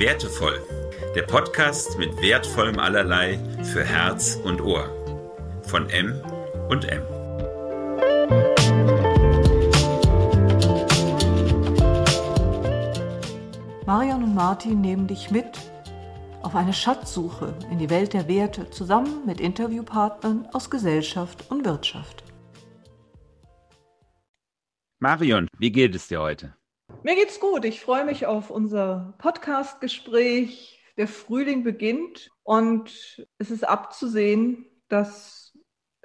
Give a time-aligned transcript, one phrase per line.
[0.00, 0.58] Wertevoll,
[1.14, 4.88] der Podcast mit wertvollem Allerlei für Herz und Ohr.
[5.64, 6.18] Von M
[6.70, 7.02] und M.
[13.84, 15.58] Marion und Martin nehmen dich mit
[16.40, 22.24] auf eine Schatzsuche in die Welt der Werte zusammen mit Interviewpartnern aus Gesellschaft und Wirtschaft.
[24.98, 26.54] Marion, wie geht es dir heute?
[27.02, 27.64] Mir geht's gut.
[27.64, 30.84] Ich freue mich auf unser Podcast-Gespräch.
[30.98, 35.56] Der Frühling beginnt und es ist abzusehen, dass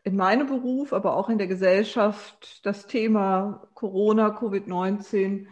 [0.05, 5.47] in meinem Beruf, aber auch in der Gesellschaft das Thema Corona, Covid-19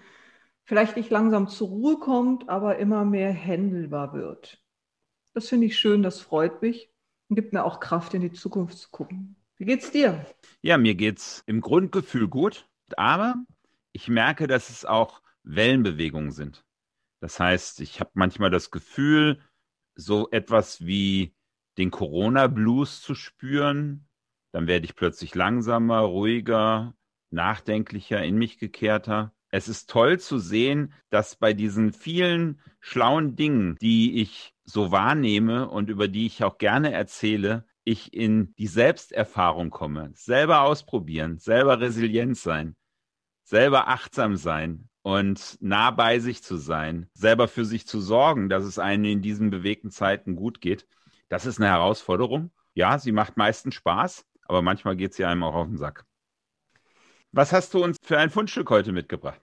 [0.64, 4.64] vielleicht nicht langsam zur Ruhe kommt, aber immer mehr händelbar wird.
[5.34, 6.90] Das finde ich schön, das freut mich
[7.28, 9.36] und gibt mir auch Kraft, in die Zukunft zu gucken.
[9.58, 10.26] Wie geht's dir?
[10.62, 13.36] Ja, mir geht's im Grundgefühl gut, aber
[13.92, 16.66] ich merke, dass es auch Wellenbewegungen sind.
[17.22, 19.40] Das heißt, ich habe manchmal das Gefühl,
[19.96, 21.36] so etwas wie
[21.78, 24.08] den Corona-Blues zu spüren.
[24.52, 26.96] Dann werde ich plötzlich langsamer, ruhiger,
[27.32, 29.34] nachdenklicher, in mich gekehrter.
[29.50, 35.70] Es ist toll zu sehen, dass bei diesen vielen schlauen Dingen, die ich so wahrnehme
[35.70, 40.12] und über die ich auch gerne erzähle, ich in die Selbsterfahrung komme.
[40.14, 42.76] Selber ausprobieren, selber resilient sein,
[43.44, 48.64] selber achtsam sein, und nah bei sich zu sein, selber für sich zu sorgen, dass
[48.64, 50.88] es einem in diesen bewegten Zeiten gut geht,
[51.30, 52.52] das ist eine Herausforderung.
[52.74, 56.06] Ja, sie macht meistens Spaß, aber manchmal geht sie einem auch auf den Sack.
[57.32, 59.42] Was hast du uns für ein Fundstück heute mitgebracht?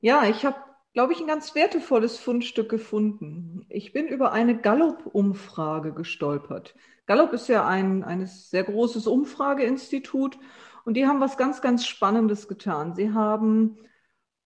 [0.00, 0.56] Ja, ich habe,
[0.92, 3.66] glaube ich, ein ganz wertevolles Fundstück gefunden.
[3.68, 6.74] Ich bin über eine Gallup-Umfrage gestolpert.
[7.06, 10.38] Gallup ist ja ein, ein sehr großes Umfrageinstitut
[10.84, 12.94] und die haben was ganz, ganz Spannendes getan.
[12.94, 13.78] Sie haben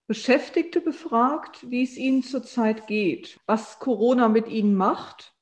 [0.06, 5.34] Beschäftigte befragt, wie es ihnen zurzeit geht, was Corona mit ihnen macht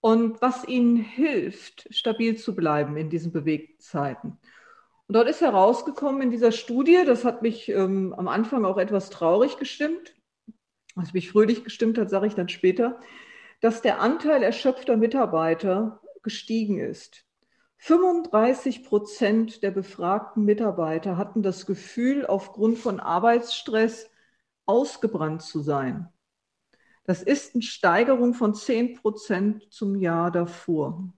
[0.00, 4.38] und was ihnen hilft, stabil zu bleiben in diesen bewegten Zeiten.
[5.06, 9.10] Und dort ist herausgekommen in dieser Studie, das hat mich ähm, am Anfang auch etwas
[9.10, 10.14] traurig gestimmt,
[10.94, 13.00] was mich fröhlich gestimmt hat, sage ich dann später,
[13.60, 17.24] dass der Anteil erschöpfter Mitarbeiter gestiegen ist.
[17.82, 24.10] 35 Prozent der befragten Mitarbeiter hatten das Gefühl, aufgrund von Arbeitsstress
[24.66, 26.08] ausgebrannt zu sein.
[27.04, 31.12] Das ist eine Steigerung von 10 Prozent zum Jahr davor.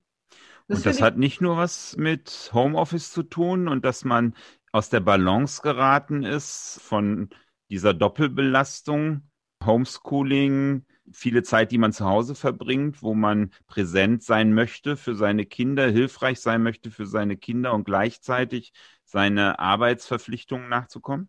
[0.68, 4.34] Das und das hat nicht nur was mit Homeoffice zu tun und dass man
[4.70, 7.28] aus der Balance geraten ist von
[7.70, 9.22] dieser Doppelbelastung,
[9.64, 15.46] Homeschooling, viele Zeit, die man zu Hause verbringt, wo man präsent sein möchte für seine
[15.46, 18.72] Kinder, hilfreich sein möchte für seine Kinder und gleichzeitig
[19.04, 21.28] seine Arbeitsverpflichtungen nachzukommen?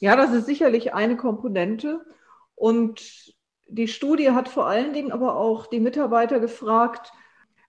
[0.00, 2.04] Ja, das ist sicherlich eine Komponente.
[2.54, 3.34] Und
[3.66, 7.12] die Studie hat vor allen Dingen aber auch die Mitarbeiter gefragt,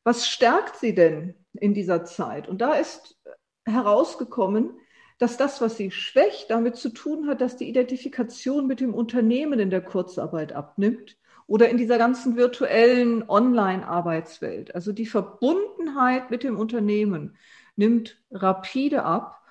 [0.03, 2.47] was stärkt sie denn in dieser Zeit?
[2.47, 3.19] Und da ist
[3.65, 4.79] herausgekommen,
[5.19, 9.59] dass das, was sie schwächt, damit zu tun hat, dass die Identifikation mit dem Unternehmen
[9.59, 14.73] in der Kurzarbeit abnimmt oder in dieser ganzen virtuellen Online-Arbeitswelt.
[14.73, 17.37] Also die Verbundenheit mit dem Unternehmen
[17.75, 19.41] nimmt rapide ab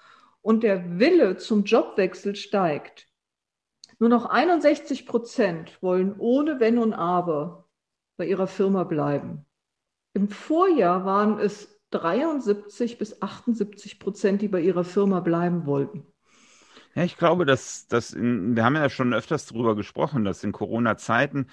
[0.41, 3.07] und der Wille zum Jobwechsel steigt.
[3.99, 7.69] Nur noch 61 Prozent wollen ohne Wenn und Aber
[8.17, 9.45] bei ihrer Firma bleiben.
[10.15, 16.07] Im Vorjahr waren es 73 bis 78 Prozent, die bei ihrer Firma bleiben wollten.
[16.95, 20.53] Ja, ich glaube, dass, dass in, wir haben ja schon öfters darüber gesprochen, dass in
[20.53, 21.49] Corona-Zeiten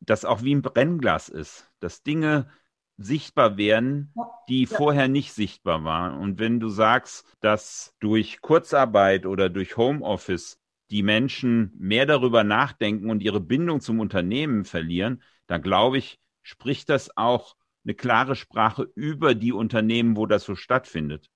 [0.00, 2.50] das auch wie ein Brennglas ist, dass Dinge
[2.96, 4.12] sichtbar werden,
[4.48, 4.76] die ja.
[4.76, 6.18] vorher nicht sichtbar waren.
[6.18, 10.58] Und wenn du sagst, dass durch Kurzarbeit oder durch Homeoffice
[10.90, 16.88] die Menschen mehr darüber nachdenken und ihre Bindung zum Unternehmen verlieren, dann glaube ich, spricht
[16.88, 21.30] das auch eine klare Sprache über die Unternehmen, wo das so stattfindet.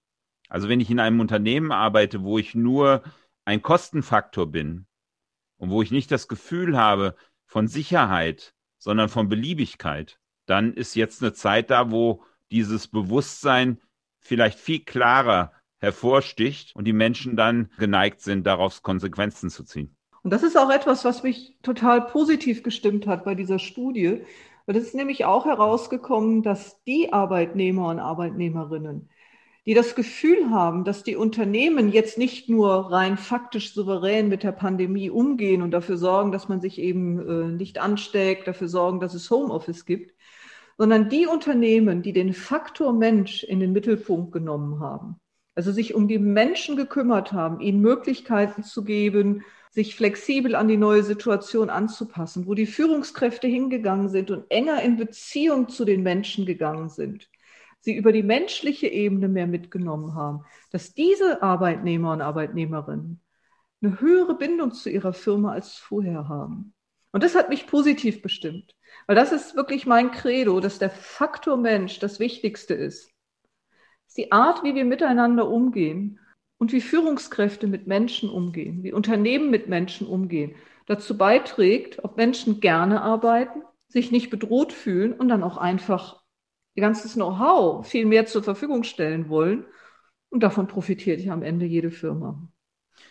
[0.48, 3.02] Also wenn ich in einem Unternehmen arbeite, wo ich nur
[3.44, 4.86] ein Kostenfaktor bin
[5.56, 7.16] und wo ich nicht das Gefühl habe
[7.46, 13.80] von Sicherheit, sondern von Beliebigkeit, dann ist jetzt eine Zeit da, wo dieses Bewusstsein
[14.20, 19.96] vielleicht viel klarer hervorsticht und die Menschen dann geneigt sind, daraus Konsequenzen zu ziehen.
[20.22, 24.22] Und das ist auch etwas, was mich total positiv gestimmt hat bei dieser Studie,
[24.66, 29.10] weil es ist nämlich auch herausgekommen, dass die Arbeitnehmer und Arbeitnehmerinnen,
[29.66, 34.52] die das Gefühl haben, dass die Unternehmen jetzt nicht nur rein faktisch souverän mit der
[34.52, 39.14] Pandemie umgehen und dafür sorgen, dass man sich eben äh, nicht ansteckt, dafür sorgen, dass
[39.14, 40.14] es Homeoffice gibt,
[40.76, 45.16] sondern die Unternehmen, die den Faktor Mensch in den Mittelpunkt genommen haben,
[45.54, 50.76] also sich um die Menschen gekümmert haben, ihnen Möglichkeiten zu geben, sich flexibel an die
[50.76, 56.46] neue Situation anzupassen, wo die Führungskräfte hingegangen sind und enger in Beziehung zu den Menschen
[56.46, 57.28] gegangen sind,
[57.80, 63.20] sie über die menschliche Ebene mehr mitgenommen haben, dass diese Arbeitnehmer und Arbeitnehmerinnen
[63.82, 66.72] eine höhere Bindung zu ihrer Firma als vorher haben.
[67.10, 68.76] Und das hat mich positiv bestimmt,
[69.08, 73.10] weil das ist wirklich mein Credo, dass der Faktor Mensch das Wichtigste ist.
[74.16, 76.20] Die Art, wie wir miteinander umgehen
[76.64, 80.54] und wie Führungskräfte mit Menschen umgehen, wie Unternehmen mit Menschen umgehen,
[80.86, 86.22] dazu beiträgt, ob Menschen gerne arbeiten, sich nicht bedroht fühlen und dann auch einfach
[86.74, 89.66] ihr ganzes Know-how viel mehr zur Verfügung stellen wollen.
[90.30, 92.48] Und davon profitiert ja am Ende jede Firma.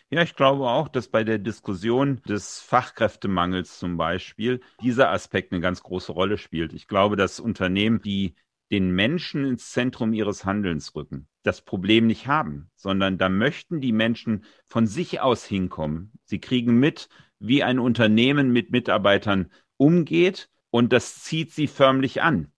[0.10, 5.62] Ja, ich glaube auch, dass bei der Diskussion des Fachkräftemangels zum Beispiel dieser Aspekt eine
[5.62, 6.74] ganz große Rolle spielt.
[6.74, 8.34] Ich glaube, dass Unternehmen, die
[8.74, 13.92] den Menschen ins Zentrum ihres Handelns rücken, das Problem nicht haben, sondern da möchten die
[13.92, 16.12] Menschen von sich aus hinkommen.
[16.24, 22.52] Sie kriegen mit, wie ein Unternehmen mit Mitarbeitern umgeht und das zieht sie förmlich an.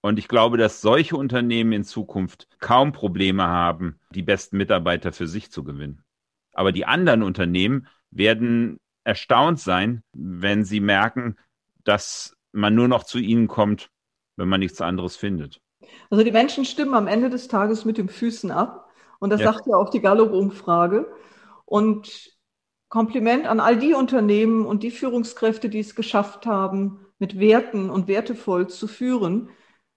[0.00, 5.28] Und ich glaube, dass solche Unternehmen in Zukunft kaum Probleme haben, die besten Mitarbeiter für
[5.28, 6.02] sich zu gewinnen.
[6.52, 11.36] Aber die anderen Unternehmen werden erstaunt sein, wenn sie merken,
[11.84, 13.88] dass man nur noch zu ihnen kommt,
[14.38, 15.60] wenn man nichts anderes findet.
[16.10, 18.88] Also die Menschen stimmen am Ende des Tages mit den Füßen ab.
[19.18, 19.52] Und das ja.
[19.52, 21.12] sagt ja auch die Gallup-Umfrage.
[21.64, 22.30] Und
[22.88, 28.08] Kompliment an all die Unternehmen und die Führungskräfte, die es geschafft haben, mit Werten und
[28.08, 29.50] wertevoll zu führen.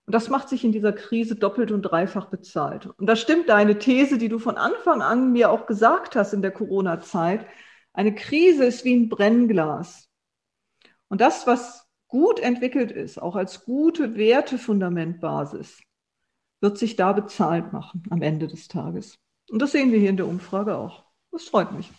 [0.06, 2.88] Und das macht sich in dieser Krise doppelt und dreifach bezahlt.
[2.88, 6.42] Und da stimmt deine These, die du von Anfang an mir auch gesagt hast in
[6.42, 7.46] der Corona-Zeit.
[7.94, 10.10] Eine Krise ist wie ein Brennglas.
[11.08, 15.82] Und das, was gut entwickelt ist, auch als gute Wertefundamentbasis,
[16.60, 19.18] wird sich da bezahlt machen am Ende des Tages.
[19.50, 21.06] Und das sehen wir hier in der Umfrage auch.
[21.32, 21.92] Das freut mich.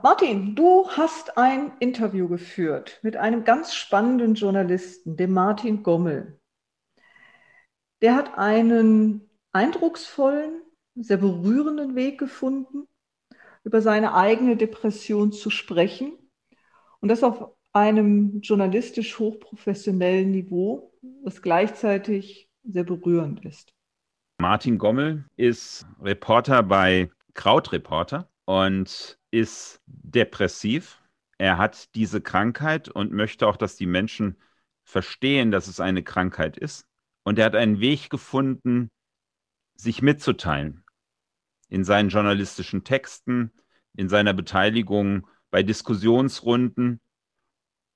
[0.00, 6.40] Martin, du hast ein Interview geführt mit einem ganz spannenden Journalisten, dem Martin Gommel.
[8.00, 10.62] Der hat einen eindrucksvollen,
[10.94, 12.86] sehr berührenden Weg gefunden,
[13.64, 16.16] über seine eigene Depression zu sprechen
[17.00, 20.92] und das auf einem journalistisch hochprofessionellen Niveau,
[21.24, 23.72] das gleichzeitig sehr berührend ist.
[24.40, 31.02] Martin Gommel ist Reporter bei Krautreporter und ist depressiv.
[31.38, 34.36] Er hat diese Krankheit und möchte auch, dass die Menschen
[34.84, 36.86] verstehen, dass es eine Krankheit ist.
[37.24, 38.90] Und er hat einen Weg gefunden,
[39.74, 40.84] sich mitzuteilen.
[41.68, 43.52] In seinen journalistischen Texten,
[43.94, 47.00] in seiner Beteiligung bei Diskussionsrunden.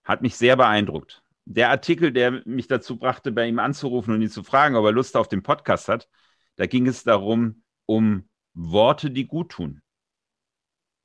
[0.05, 1.23] Hat mich sehr beeindruckt.
[1.45, 4.93] Der Artikel, der mich dazu brachte, bei ihm anzurufen und ihn zu fragen, ob er
[4.93, 6.09] Lust auf den Podcast hat,
[6.57, 9.83] da ging es darum, um Worte, die gut tun.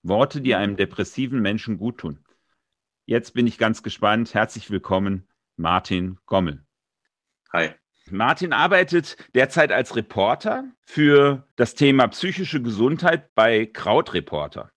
[0.04, 2.24] Worte, die einem depressiven Menschen gut tun.
[3.06, 4.34] Jetzt bin ich ganz gespannt.
[4.34, 6.66] Herzlich willkommen, Martin Gommel.
[7.54, 7.72] Hi.
[8.10, 14.72] Martin arbeitet derzeit als Reporter für das Thema psychische Gesundheit bei Krautreporter.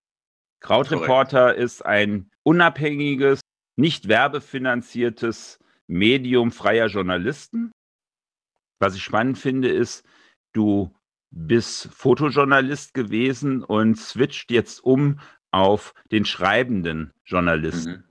[0.61, 3.41] Krautreporter ist ein unabhängiges,
[3.77, 7.73] nicht werbefinanziertes Medium freier Journalisten.
[8.79, 10.05] Was ich spannend finde, ist,
[10.53, 10.95] du
[11.31, 18.05] bist Fotojournalist gewesen und switcht jetzt um auf den schreibenden Journalisten.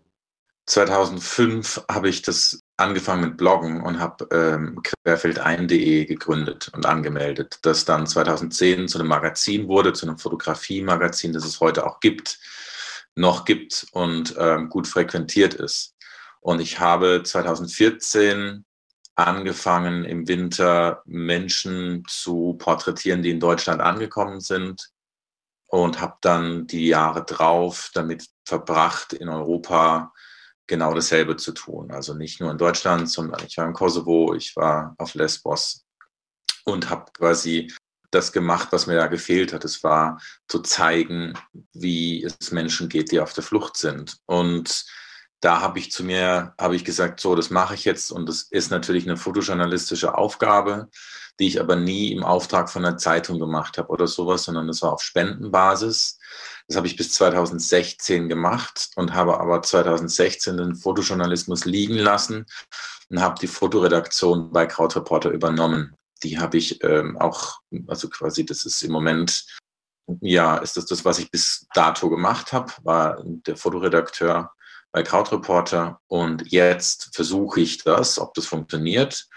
[0.70, 1.94] 2005 mhm.
[1.94, 8.08] habe ich das angefangen mit Bloggen und habe ähm, querfeldein.de gegründet und angemeldet, das dann
[8.08, 12.40] 2010 zu einem Magazin wurde, zu einem Fotografie-Magazin, das es heute auch gibt,
[13.20, 15.96] noch gibt und ähm, gut frequentiert ist.
[16.42, 18.66] Und ich habe 2014
[19.16, 24.90] angefangen, im Winter Menschen zu porträtieren, die in Deutschland angekommen sind
[25.68, 30.14] und habe dann die Jahre drauf damit verbracht, in Europa
[30.66, 31.92] genau dasselbe zu tun.
[31.92, 35.86] Also nicht nur in Deutschland, sondern ich war in Kosovo, ich war auf Lesbos
[36.64, 37.74] und habe quasi
[38.12, 39.66] das gemacht, was mir da gefehlt hat.
[39.66, 41.34] Es war zu zeigen,
[41.74, 44.18] wie es Menschen geht, die auf der Flucht sind.
[44.26, 44.86] Und
[45.42, 48.12] da habe ich zu mir, habe ich gesagt, so, das mache ich jetzt.
[48.12, 50.90] Und das ist natürlich eine fotojournalistische Aufgabe,
[51.40, 54.82] die ich aber nie im Auftrag von einer Zeitung gemacht habe oder sowas, sondern das
[54.82, 56.20] war auf Spendenbasis.
[56.68, 62.46] Das habe ich bis 2016 gemacht und habe aber 2016 den Fotojournalismus liegen lassen
[63.10, 65.96] und habe die Fotoredaktion bei Krautreporter übernommen.
[66.24, 69.46] Die habe ich ähm, auch, also quasi, das ist im Moment,
[70.22, 74.52] ja, ist das das, was ich bis dato gemacht habe, war der Fotoredakteur
[74.92, 79.28] bei Krautreporter und jetzt versuche ich das, ob das funktioniert,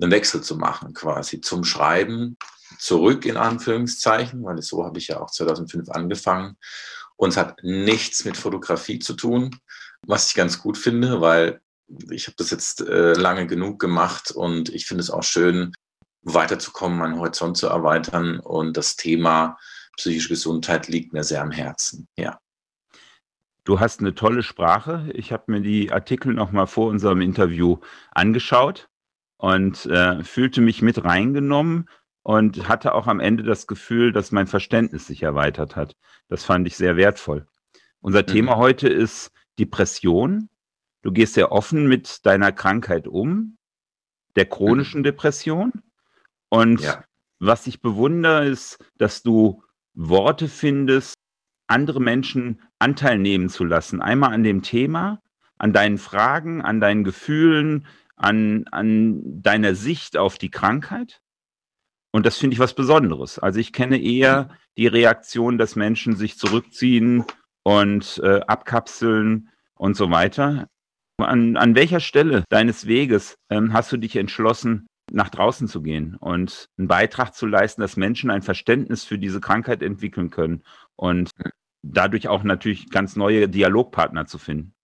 [0.00, 2.36] einen Wechsel zu machen, quasi zum Schreiben
[2.78, 6.56] zurück in Anführungszeichen, weil so habe ich ja auch 2005 angefangen
[7.16, 9.58] Und es hat nichts mit Fotografie zu tun,
[10.06, 11.60] was ich ganz gut finde, weil
[12.10, 15.72] ich habe das jetzt äh, lange genug gemacht und ich finde es auch schön,
[16.22, 18.40] weiterzukommen, meinen Horizont zu erweitern.
[18.40, 19.58] Und das Thema
[19.96, 22.08] psychische Gesundheit liegt mir sehr am Herzen.
[22.16, 22.38] Ja.
[23.64, 25.08] Du hast eine tolle Sprache.
[25.14, 27.78] Ich habe mir die Artikel noch mal vor unserem Interview
[28.10, 28.88] angeschaut
[29.36, 31.88] und äh, fühlte mich mit reingenommen
[32.22, 35.96] und hatte auch am Ende das Gefühl, dass mein Verständnis sich erweitert hat.
[36.28, 37.46] Das fand ich sehr wertvoll.
[38.00, 38.26] Unser mhm.
[38.26, 40.48] Thema heute ist Depression.
[41.02, 43.58] Du gehst sehr offen mit deiner Krankheit um,
[44.36, 45.04] der chronischen mhm.
[45.04, 45.72] Depression.
[46.52, 47.02] Und ja.
[47.38, 49.62] was ich bewundere, ist, dass du
[49.94, 51.14] Worte findest,
[51.66, 54.02] andere Menschen Anteil nehmen zu lassen.
[54.02, 55.22] Einmal an dem Thema,
[55.56, 61.22] an deinen Fragen, an deinen Gefühlen, an, an deiner Sicht auf die Krankheit.
[62.10, 63.38] Und das finde ich was Besonderes.
[63.38, 67.24] Also ich kenne eher die Reaktion, dass Menschen sich zurückziehen
[67.62, 70.68] und äh, abkapseln und so weiter.
[71.16, 76.16] An, an welcher Stelle deines Weges ähm, hast du dich entschlossen, nach draußen zu gehen
[76.16, 80.64] und einen Beitrag zu leisten, dass Menschen ein Verständnis für diese Krankheit entwickeln können
[80.96, 81.30] und
[81.82, 84.74] dadurch auch natürlich ganz neue Dialogpartner zu finden?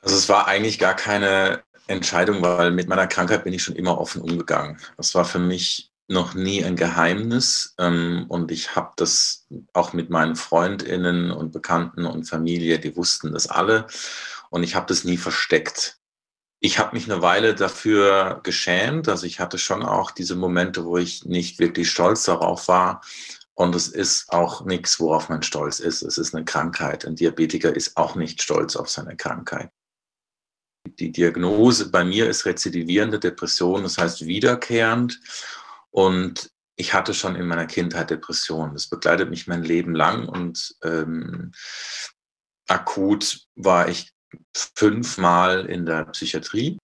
[0.00, 3.98] Also es war eigentlich gar keine Entscheidung, weil mit meiner Krankheit bin ich schon immer
[3.98, 4.78] offen umgegangen.
[4.96, 10.10] Das war für mich noch nie ein Geheimnis ähm, und ich habe das auch mit
[10.10, 13.86] meinen Freundinnen und Bekannten und Familie, die wussten das alle
[14.50, 16.01] und ich habe das nie versteckt.
[16.64, 20.96] Ich habe mich eine Weile dafür geschämt, also ich hatte schon auch diese Momente, wo
[20.96, 23.00] ich nicht wirklich stolz darauf war,
[23.54, 26.02] und es ist auch nichts, worauf man stolz ist.
[26.02, 27.04] Es ist eine Krankheit.
[27.04, 29.70] Ein Diabetiker ist auch nicht stolz auf seine Krankheit.
[30.98, 35.20] Die Diagnose bei mir ist rezidivierende Depression, das heißt wiederkehrend.
[35.90, 38.72] Und ich hatte schon in meiner Kindheit Depression.
[38.72, 41.52] Das begleitet mich mein Leben lang und ähm,
[42.68, 44.11] akut war ich
[44.54, 46.78] fünfmal in der Psychiatrie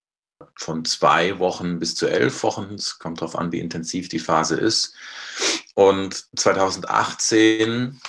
[0.56, 2.74] von zwei Wochen bis zu elf Wochen.
[2.74, 4.94] Es kommt darauf an, wie intensiv die Phase ist.
[5.74, 8.00] Und 2018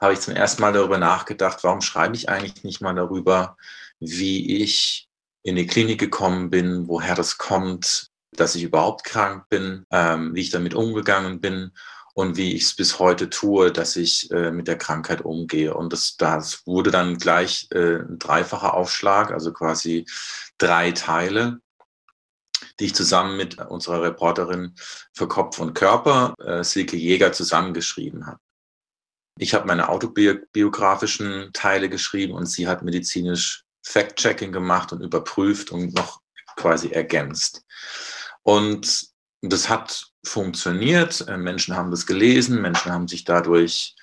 [0.00, 3.56] habe ich zum ersten Mal darüber nachgedacht, warum schreibe ich eigentlich nicht mal darüber,
[4.00, 5.08] wie ich
[5.42, 10.42] in die Klinik gekommen bin, woher das kommt, dass ich überhaupt krank bin, ähm, wie
[10.42, 11.72] ich damit umgegangen bin
[12.18, 15.72] und wie ich es bis heute tue, dass ich äh, mit der Krankheit umgehe.
[15.72, 20.04] Und das, das wurde dann gleich äh, ein dreifacher Aufschlag, also quasi
[20.58, 21.60] drei Teile
[22.80, 24.74] die ich zusammen mit unserer Reporterin
[25.12, 28.38] für Kopf und Körper, äh, Silke Jäger, zusammengeschrieben habe.
[29.38, 35.94] Ich habe meine autobiografischen Teile geschrieben und sie hat medizinisch Fact-Checking gemacht und überprüft und
[35.94, 36.20] noch
[36.56, 37.64] quasi ergänzt.
[38.42, 39.08] Und
[39.40, 41.26] das hat funktioniert.
[41.28, 43.96] Äh, Menschen haben das gelesen, Menschen haben sich dadurch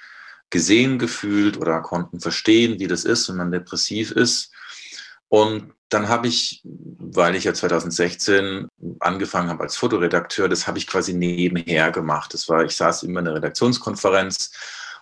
[0.49, 4.51] gesehen gefühlt oder konnten verstehen, wie das ist, wenn man depressiv ist.
[5.27, 8.67] Und dann habe ich, weil ich ja 2016
[8.99, 12.33] angefangen habe als Fotoredakteur, das habe ich quasi nebenher gemacht.
[12.33, 14.51] Das war, ich saß immer in der Redaktionskonferenz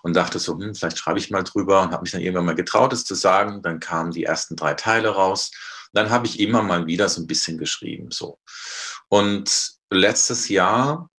[0.02, 2.56] und dachte so, hm, vielleicht schreibe ich mal drüber und habe mich dann irgendwann mal
[2.56, 3.62] getraut, es zu sagen.
[3.62, 5.52] Dann kamen die ersten drei Teile raus.
[5.94, 8.40] Dann habe ich immer mal wieder so ein bisschen geschrieben, so.
[9.08, 11.10] Und letztes Jahr,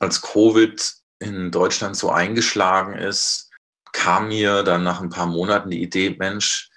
[0.00, 3.50] als Covid in Deutschland so eingeschlagen ist,
[3.92, 6.70] kam mir dann nach ein paar Monaten die Idee, Mensch,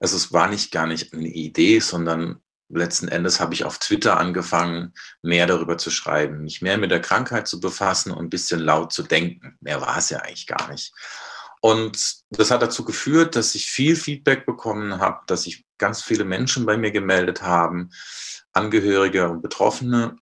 [0.00, 4.18] also es war nicht gar nicht eine Idee, sondern letzten Endes habe ich auf Twitter
[4.18, 8.60] angefangen, mehr darüber zu schreiben, mich mehr mit der Krankheit zu befassen und ein bisschen
[8.60, 9.56] laut zu denken.
[9.60, 10.92] Mehr war es ja eigentlich gar nicht.
[11.60, 16.24] Und das hat dazu geführt, dass ich viel Feedback bekommen habe, dass sich ganz viele
[16.24, 17.90] Menschen bei mir gemeldet haben,
[18.54, 20.16] Angehörige und Betroffene.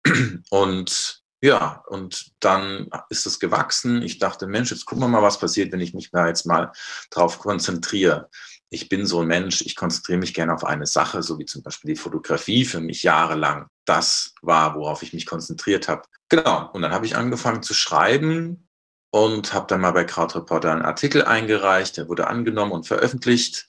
[0.51, 4.03] Und ja, und dann ist es gewachsen.
[4.03, 6.73] Ich dachte, Mensch, jetzt gucken wir mal, was passiert, wenn ich mich da jetzt mal
[7.11, 8.29] drauf konzentriere
[8.73, 11.63] ich bin so ein Mensch, ich konzentriere mich gerne auf eine Sache, so wie zum
[11.63, 13.67] Beispiel die Fotografie für mich jahrelang.
[13.85, 16.05] Das war, worauf ich mich konzentriert habe.
[16.31, 16.71] Genau.
[16.73, 18.67] Und dann habe ich angefangen zu schreiben
[19.11, 23.69] und habe dann mal bei Krautreporter einen Artikel eingereicht, der wurde angenommen und veröffentlicht.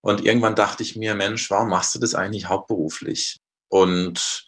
[0.00, 3.40] Und irgendwann dachte ich mir, Mensch, warum machst du das eigentlich hauptberuflich?
[3.72, 4.44] Und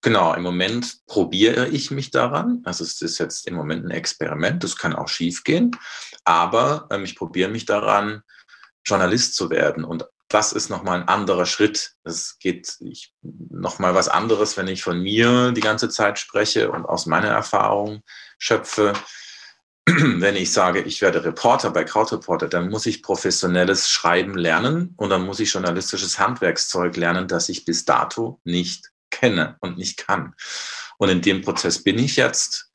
[0.00, 2.62] genau, im Moment probiere ich mich daran.
[2.64, 5.72] Also es ist jetzt im Moment ein Experiment, das kann auch schief gehen,
[6.24, 8.22] aber ähm, ich probiere mich daran,
[8.82, 9.84] Journalist zu werden.
[9.84, 11.92] Und das ist nochmal ein anderer Schritt.
[12.02, 12.78] Es geht
[13.20, 18.02] nochmal was anderes, wenn ich von mir die ganze Zeit spreche und aus meiner Erfahrung
[18.38, 18.94] schöpfe.
[19.86, 25.10] Wenn ich sage, ich werde Reporter bei Krautreporter, dann muss ich professionelles Schreiben lernen und
[25.10, 30.34] dann muss ich journalistisches Handwerkszeug lernen, das ich bis dato nicht kenne und nicht kann.
[30.98, 32.70] Und in dem Prozess bin ich jetzt.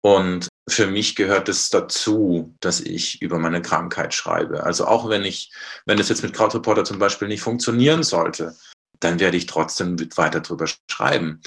[0.00, 4.64] Und für mich gehört es dazu, dass ich über meine Krankheit schreibe.
[4.64, 5.52] Also auch wenn ich,
[5.86, 8.56] wenn es jetzt mit Krautreporter zum Beispiel nicht funktionieren sollte,
[9.00, 11.40] dann werde ich trotzdem weiter drüber schreiben.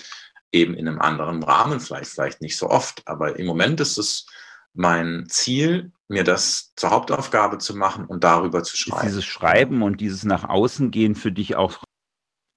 [0.54, 3.02] Eben in einem anderen Rahmen, vielleicht, vielleicht nicht so oft.
[3.06, 4.26] Aber im Moment ist es
[4.74, 9.08] mein Ziel, mir das zur Hauptaufgabe zu machen und darüber zu schreiben.
[9.08, 11.84] Ist dieses Schreiben und dieses nach außen gehen für dich auch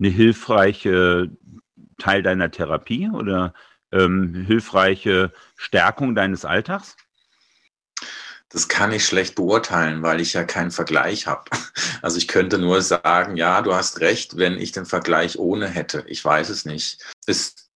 [0.01, 1.31] eine hilfreiche
[1.99, 3.55] Teil deiner Therapie oder
[3.93, 6.97] ähm, hilfreiche Stärkung deines Alltags?
[8.49, 11.45] Das kann ich schlecht beurteilen, weil ich ja keinen Vergleich habe.
[12.03, 16.05] Also ich könnte nur sagen, ja, du hast recht, wenn ich den Vergleich ohne hätte.
[16.07, 17.03] Ich weiß es nicht.
[17.25, 17.71] Es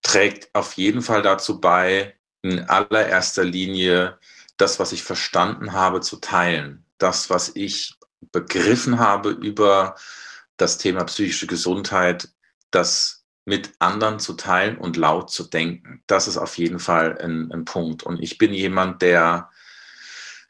[0.00, 4.18] trägt auf jeden Fall dazu bei, in allererster Linie
[4.56, 6.84] das, was ich verstanden habe, zu teilen.
[6.98, 7.94] Das, was ich
[8.32, 9.94] begriffen habe über
[10.56, 12.28] das Thema psychische Gesundheit,
[12.70, 16.02] das mit anderen zu teilen und laut zu denken.
[16.06, 18.02] Das ist auf jeden Fall ein, ein Punkt.
[18.02, 19.48] Und ich bin jemand, der,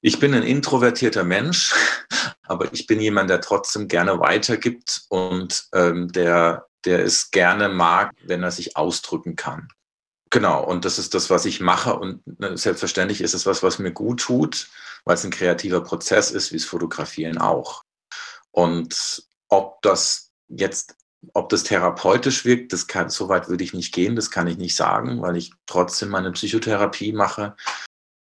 [0.00, 1.74] ich bin ein introvertierter Mensch,
[2.42, 8.12] aber ich bin jemand, der trotzdem gerne weitergibt und ähm, der, der es gerne mag,
[8.24, 9.68] wenn er sich ausdrücken kann.
[10.30, 11.94] Genau, und das ist das, was ich mache.
[11.94, 14.68] Und ne, selbstverständlich ist es was, was mir gut tut,
[15.04, 17.82] weil es ein kreativer Prozess ist, wie es Fotografieren auch.
[18.50, 20.96] Und ob das jetzt,
[21.34, 24.58] ob das therapeutisch wirkt, das kann, so weit würde ich nicht gehen, das kann ich
[24.58, 27.56] nicht sagen, weil ich trotzdem meine Psychotherapie mache.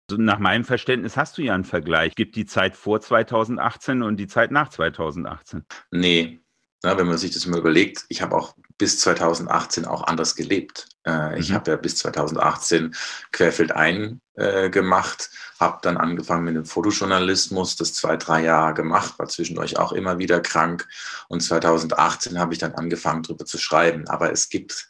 [0.09, 2.15] Also nach meinem Verständnis hast du ja einen Vergleich.
[2.15, 5.65] Gibt die Zeit vor 2018 und die Zeit nach 2018?
[5.91, 6.42] Nee,
[6.83, 10.87] ja, wenn man sich das mal überlegt, ich habe auch bis 2018 auch anders gelebt.
[11.05, 11.37] Äh, mhm.
[11.37, 12.95] Ich habe ja bis 2018
[13.31, 19.29] querfeldein äh, gemacht, habe dann angefangen mit dem Fotojournalismus, das zwei, drei Jahre gemacht, war
[19.29, 20.87] zwischendurch auch immer wieder krank.
[21.29, 24.07] Und 2018 habe ich dann angefangen, darüber zu schreiben.
[24.09, 24.89] Aber es gibt,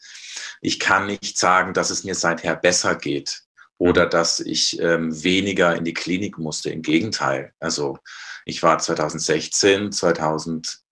[0.62, 3.44] ich kann nicht sagen, dass es mir seither besser geht
[3.78, 6.72] oder dass ich ähm, weniger in die Klinik musste.
[6.72, 7.54] Im Gegenteil.
[7.60, 8.00] Also
[8.46, 10.83] ich war 2016, 2000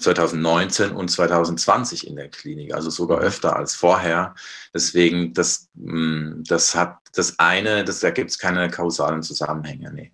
[0.00, 3.24] 2019 und 2020 in der Klinik, also sogar mhm.
[3.24, 4.34] öfter als vorher.
[4.74, 9.92] Deswegen, das, mm, das hat das eine, das, da gibt es keine kausalen Zusammenhänge.
[9.92, 10.12] Nee.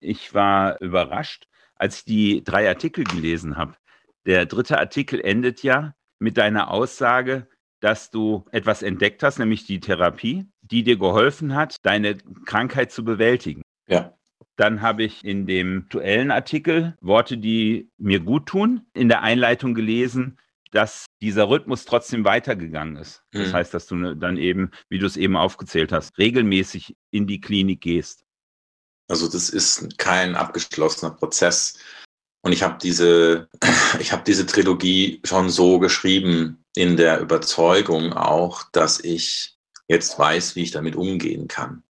[0.00, 3.76] Ich war überrascht, als ich die drei Artikel gelesen habe.
[4.26, 7.48] Der dritte Artikel endet ja mit deiner Aussage,
[7.80, 13.04] dass du etwas entdeckt hast, nämlich die Therapie, die dir geholfen hat, deine Krankheit zu
[13.04, 13.62] bewältigen.
[13.86, 14.14] Ja.
[14.56, 19.74] Dann habe ich in dem aktuellen Artikel Worte, die mir gut tun, in der Einleitung
[19.74, 20.38] gelesen,
[20.74, 23.22] dass dieser Rhythmus trotzdem weitergegangen ist.
[23.30, 23.52] Das mhm.
[23.52, 27.40] heißt, dass du ne, dann eben, wie du es eben aufgezählt hast, regelmäßig in die
[27.40, 28.24] Klinik gehst.
[29.08, 31.78] Also das ist kein abgeschlossener Prozess.
[32.42, 33.48] Und ich habe diese,
[34.00, 40.56] ich habe diese Trilogie schon so geschrieben in der Überzeugung auch, dass ich jetzt weiß,
[40.56, 41.83] wie ich damit umgehen kann.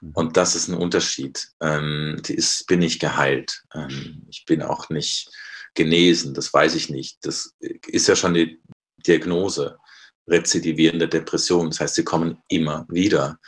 [0.00, 0.12] Mhm.
[0.14, 1.48] Und das ist ein Unterschied.
[1.60, 3.62] Ähm, die ist, bin ich geheilt.
[3.74, 5.30] Ähm, ich bin auch nicht
[5.74, 7.18] genesen, das weiß ich nicht.
[7.22, 8.60] Das ist ja schon die
[9.06, 9.78] Diagnose
[10.26, 11.70] rezidivierende Depression.
[11.70, 13.38] Das heißt, sie kommen immer wieder.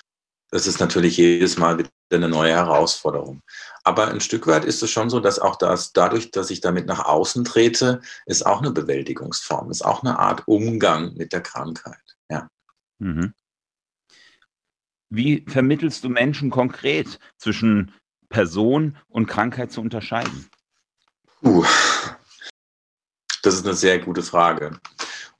[0.51, 3.43] Das ist natürlich jedes Mal wieder eine neue Herausforderung.
[3.85, 6.87] Aber ein Stück weit ist es schon so, dass auch das, dadurch, dass ich damit
[6.87, 12.17] nach außen trete, ist auch eine Bewältigungsform, ist auch eine Art Umgang mit der Krankheit.
[12.29, 12.49] Ja.
[12.99, 13.33] Mhm.
[15.11, 17.93] Wie vermittelst du Menschen konkret zwischen
[18.29, 20.49] Person und Krankheit zu unterscheiden?
[21.43, 21.65] Uh,
[23.43, 24.79] das ist eine sehr gute Frage.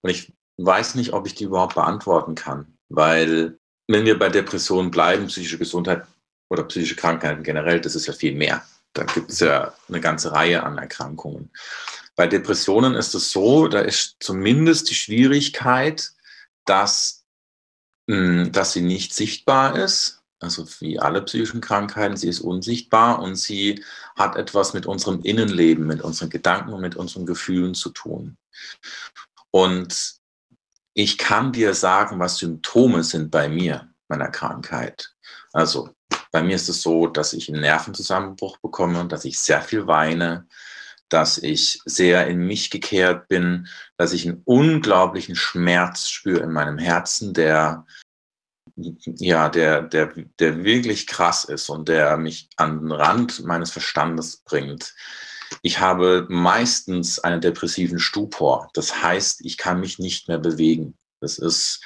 [0.01, 4.91] Und ich weiß nicht, ob ich die überhaupt beantworten kann, weil wenn wir bei Depressionen
[4.91, 6.07] bleiben, psychische Gesundheit
[6.49, 8.65] oder psychische Krankheiten generell, das ist ja viel mehr.
[8.93, 11.51] Da gibt es ja eine ganze Reihe an Erkrankungen.
[12.17, 16.11] Bei Depressionen ist es so, da ist zumindest die Schwierigkeit,
[16.65, 17.20] dass
[18.53, 23.85] dass sie nicht sichtbar ist, also wie alle psychischen Krankheiten, sie ist unsichtbar und sie
[24.17, 28.37] hat etwas mit unserem Innenleben, mit unseren Gedanken und mit unseren Gefühlen zu tun.
[29.51, 30.15] Und
[30.95, 35.15] ich kann dir sagen, was Symptome sind bei mir, meiner Krankheit.
[35.53, 35.91] Also
[36.33, 40.47] bei mir ist es so, dass ich einen Nervenzusammenbruch bekomme dass ich sehr viel weine,
[41.11, 43.69] dass ich sehr in mich gekehrt bin,
[43.99, 47.85] dass ich einen unglaublichen Schmerz spüre in meinem Herzen, der
[49.05, 54.39] ja, der, der, der wirklich krass ist und der mich an den Rand meines Verstandes
[54.39, 54.95] bringt.
[55.63, 58.71] Ich habe meistens einen depressiven Stupor.
[58.75, 60.97] Das heißt, ich kann mich nicht mehr bewegen.
[61.21, 61.83] Das ist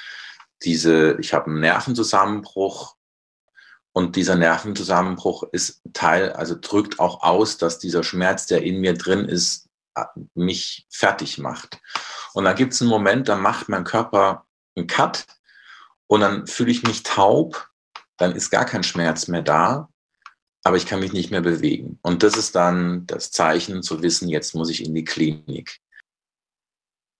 [0.63, 2.95] diese, ich habe einen Nervenzusammenbruch
[3.91, 8.93] und dieser Nervenzusammenbruch ist Teil, also drückt auch aus, dass dieser Schmerz, der in mir
[8.93, 9.69] drin ist,
[10.33, 11.79] mich fertig macht.
[12.33, 15.25] Und dann gibt es einen Moment, da macht mein Körper einen Cut
[16.07, 17.69] und dann fühle ich mich taub,
[18.17, 19.89] dann ist gar kein Schmerz mehr da,
[20.63, 21.99] aber ich kann mich nicht mehr bewegen.
[22.01, 25.79] Und das ist dann das Zeichen zu wissen, jetzt muss ich in die Klinik.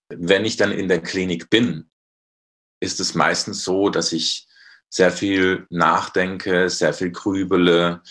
[0.10, 1.89] Wenn ich dann in der Klinik bin,
[2.80, 4.48] ist es meistens so, dass ich
[4.89, 8.02] sehr viel nachdenke, sehr viel grübele,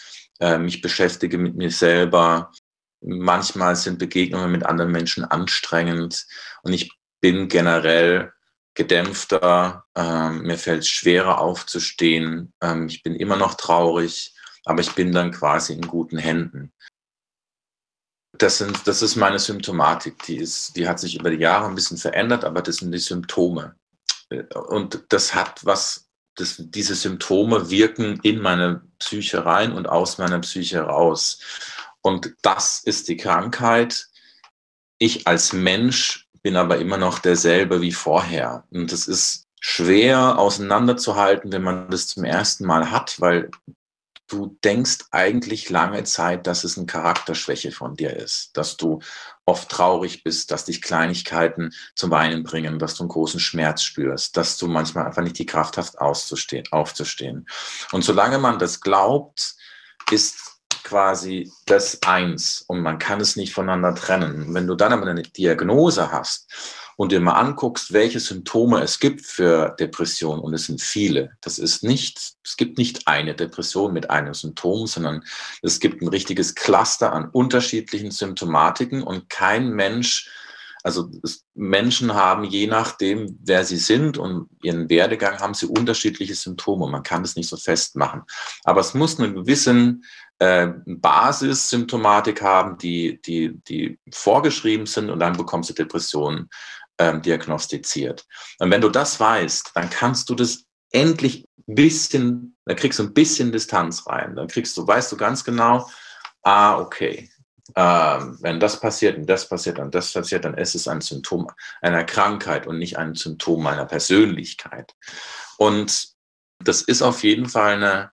[0.41, 2.53] äh, mich beschäftige mit mir selber.
[3.01, 6.27] Manchmal sind Begegnungen mit anderen Menschen anstrengend
[6.63, 8.33] und ich bin generell
[8.75, 14.35] gedämpfter, ähm, mir fällt es schwerer aufzustehen, ähm, ich bin immer noch traurig,
[14.65, 16.73] aber ich bin dann quasi in guten Händen.
[18.37, 21.77] Das, sind, das ist meine Symptomatik, die, ist, die hat sich über die Jahre ein
[21.77, 23.77] bisschen verändert, aber das sind die Symptome.
[24.55, 30.41] Und das hat was, das, diese Symptome wirken in meine Psyche rein und aus meiner
[30.41, 31.39] Psyche raus.
[32.01, 34.09] Und das ist die Krankheit.
[34.99, 38.65] Ich als Mensch bin aber immer noch derselbe wie vorher.
[38.71, 43.51] Und das ist schwer auseinanderzuhalten, wenn man das zum ersten Mal hat, weil
[44.29, 49.01] du denkst eigentlich lange Zeit, dass es eine Charakterschwäche von dir ist, dass du
[49.47, 54.37] oft traurig bist, dass dich Kleinigkeiten zum Weinen bringen, dass du einen großen Schmerz spürst,
[54.37, 57.47] dass du manchmal einfach nicht die Kraft hast, auszustehen, aufzustehen.
[57.91, 59.57] Und solange man das glaubt,
[60.11, 60.54] ist
[60.85, 64.55] quasi das eins und man kann es nicht voneinander trennen.
[64.55, 66.49] Wenn du dann aber eine Diagnose hast
[66.97, 71.59] und dir mal anguckst, welche Symptome es gibt für Depression, und es sind viele, das
[71.59, 75.25] ist nicht, es gibt nicht eine Depression mit einem Symptom, sondern
[75.63, 80.31] es gibt ein richtiges Cluster an unterschiedlichen Symptomatiken und kein Mensch,
[80.85, 81.11] also
[81.55, 86.87] Menschen haben je nachdem, wer sie sind und ihren Werdegang, haben sie unterschiedliche Symptome.
[86.89, 88.23] Man kann das nicht so festmachen.
[88.65, 90.05] Aber es muss einen gewissen
[90.39, 96.49] äh, Basissymptomatik haben, die, die, die vorgeschrieben sind und dann bekommst du Depressionen
[96.99, 98.27] ähm, diagnostiziert.
[98.59, 103.05] Und wenn du das weißt, dann kannst du das endlich ein bisschen, da kriegst du
[103.05, 104.37] ein bisschen Distanz rein.
[104.37, 105.89] Dann kriegst du, weißt du ganz genau,
[106.43, 107.31] ah, okay,
[107.77, 111.51] ähm, wenn das passiert und das passiert und das passiert, dann ist es ein Symptom
[111.81, 114.95] einer Krankheit und nicht ein Symptom meiner Persönlichkeit.
[115.57, 116.09] Und
[116.59, 118.11] das ist auf jeden Fall eine,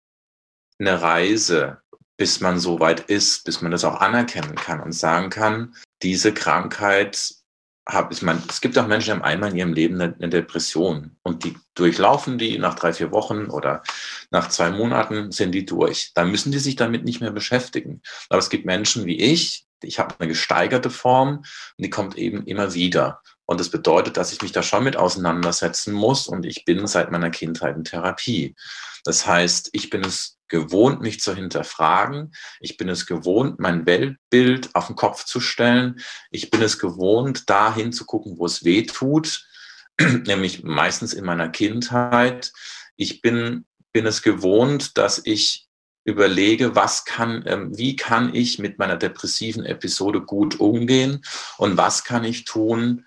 [0.80, 1.81] eine Reise,
[2.22, 6.32] bis man so weit ist, bis man das auch anerkennen kann und sagen kann, diese
[6.32, 7.34] Krankheit
[7.90, 11.18] habe, ich meine, es gibt auch Menschen, die haben einmal in ihrem Leben eine, Depression
[11.24, 13.82] und die durchlaufen die nach drei, vier Wochen oder
[14.30, 16.12] nach zwei Monaten sind die durch.
[16.14, 18.04] Dann müssen die sich damit nicht mehr beschäftigen.
[18.30, 21.48] Aber es gibt Menschen wie ich, ich habe eine gesteigerte Form und
[21.80, 23.24] die kommt eben immer wieder.
[23.48, 27.12] Und das bedeutet, dass ich mich da schon mit auseinandersetzen muss und ich bin seit
[27.12, 28.56] meiner Kindheit in Therapie.
[29.06, 32.34] Das heißt, ich bin es gewohnt, mich zu hinterfragen.
[32.60, 36.00] Ich bin es gewohnt, mein Weltbild auf den Kopf zu stellen.
[36.30, 39.48] Ich bin es gewohnt, da hinzugucken, wo es weh tut,
[40.00, 42.52] nämlich meistens in meiner Kindheit.
[42.96, 45.68] Ich bin, bin es gewohnt, dass ich
[46.04, 51.24] überlege, was kann, ähm, wie kann ich mit meiner depressiven Episode gut umgehen
[51.58, 53.06] und was kann ich tun,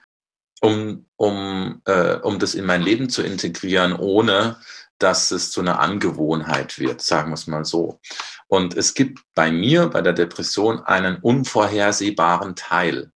[0.61, 4.57] um, um, äh, um das in mein Leben zu integrieren, ohne
[4.99, 8.01] dass es zu einer Angewohnheit wird, sagen wir es mal so.
[8.47, 13.13] Und es gibt bei mir, bei der Depression, einen unvorhersehbaren Teil.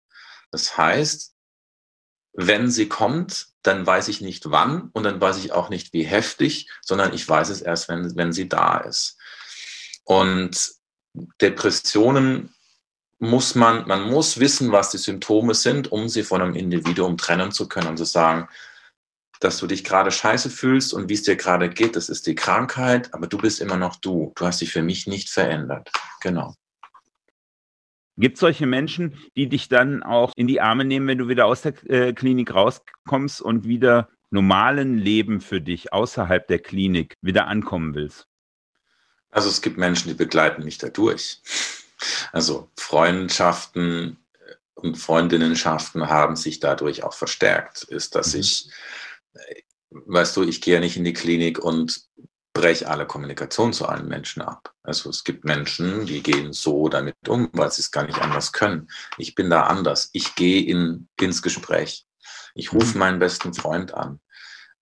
[0.51, 1.35] Das heißt,
[2.33, 6.05] wenn sie kommt, dann weiß ich nicht wann und dann weiß ich auch nicht wie
[6.05, 9.17] heftig, sondern ich weiß es erst, wenn, wenn sie da ist.
[10.05, 10.73] Und
[11.41, 12.55] Depressionen
[13.19, 17.53] muss man, man muss wissen, was die Symptome sind, um sie von einem Individuum trennen
[17.53, 18.49] zu können und zu sagen,
[19.45, 22.35] dass du dich gerade scheiße fühlst und wie es dir gerade geht, das ist die
[22.35, 24.33] Krankheit, aber du bist immer noch du.
[24.37, 25.91] Du hast dich für mich nicht verändert.
[26.23, 26.55] Genau.
[28.17, 31.47] Gibt es solche Menschen, die dich dann auch in die Arme nehmen, wenn du wieder
[31.47, 37.47] aus der äh, Klinik rauskommst und wieder normalen Leben für dich außerhalb der Klinik wieder
[37.47, 38.27] ankommen willst?
[39.31, 41.41] Also es gibt Menschen, die begleiten mich dadurch.
[42.33, 44.17] Also Freundschaften
[44.75, 47.83] und Freundinnenschaften haben sich dadurch auch verstärkt.
[47.85, 48.41] Ist, dass mhm.
[48.41, 48.71] ich
[49.91, 52.05] weißt du, ich gehe ja nicht in die Klinik und
[52.53, 54.73] breche alle Kommunikation zu allen Menschen ab.
[54.83, 58.53] Also es gibt Menschen, die gehen so damit um, weil sie es gar nicht anders
[58.53, 58.89] können.
[59.19, 60.11] Ich bin da anders.
[60.13, 62.07] Ich gehe in, ins Gespräch.
[62.55, 62.99] Ich rufe mhm.
[62.99, 64.21] meinen besten Freund an.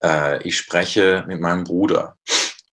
[0.04, 2.18] Äh, ich spreche mit meinem Bruder.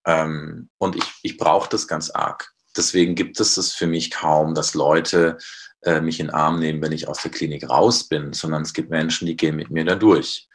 [0.06, 2.52] Ähm, und ich, ich brauche das ganz arg.
[2.76, 5.38] Deswegen gibt es das für mich kaum, dass Leute
[5.82, 8.74] äh, mich in den Arm nehmen, wenn ich aus der Klinik raus bin, sondern es
[8.74, 10.50] gibt Menschen, die gehen mit mir da durch.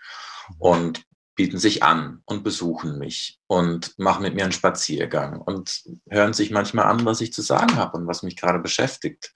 [0.49, 0.57] Mhm.
[0.59, 6.33] Und bieten sich an und besuchen mich und machen mit mir einen Spaziergang und hören
[6.33, 9.33] sich manchmal an, was ich zu sagen habe und was mich gerade beschäftigt.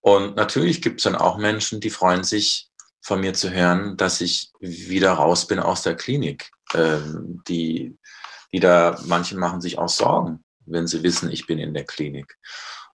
[0.00, 4.20] Und natürlich gibt es dann auch Menschen, die freuen sich, von mir zu hören, dass
[4.20, 6.52] ich wieder raus bin aus der Klinik.
[6.72, 7.98] Ähm, die,
[8.52, 12.38] die da, manche machen sich auch Sorgen, wenn sie wissen, ich bin in der Klinik.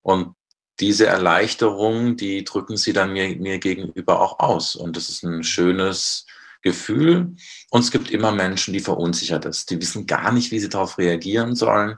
[0.00, 0.34] Und
[0.80, 4.76] diese Erleichterung, die drücken sie dann mir, mir gegenüber auch aus.
[4.76, 6.24] Und das ist ein schönes
[6.62, 7.34] Gefühl.
[7.70, 9.70] Und es gibt immer Menschen, die verunsichert sind.
[9.70, 11.96] Die wissen gar nicht, wie sie darauf reagieren sollen.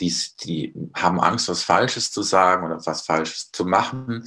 [0.00, 4.24] Die, die haben Angst, was Falsches zu sagen oder was Falsches zu machen.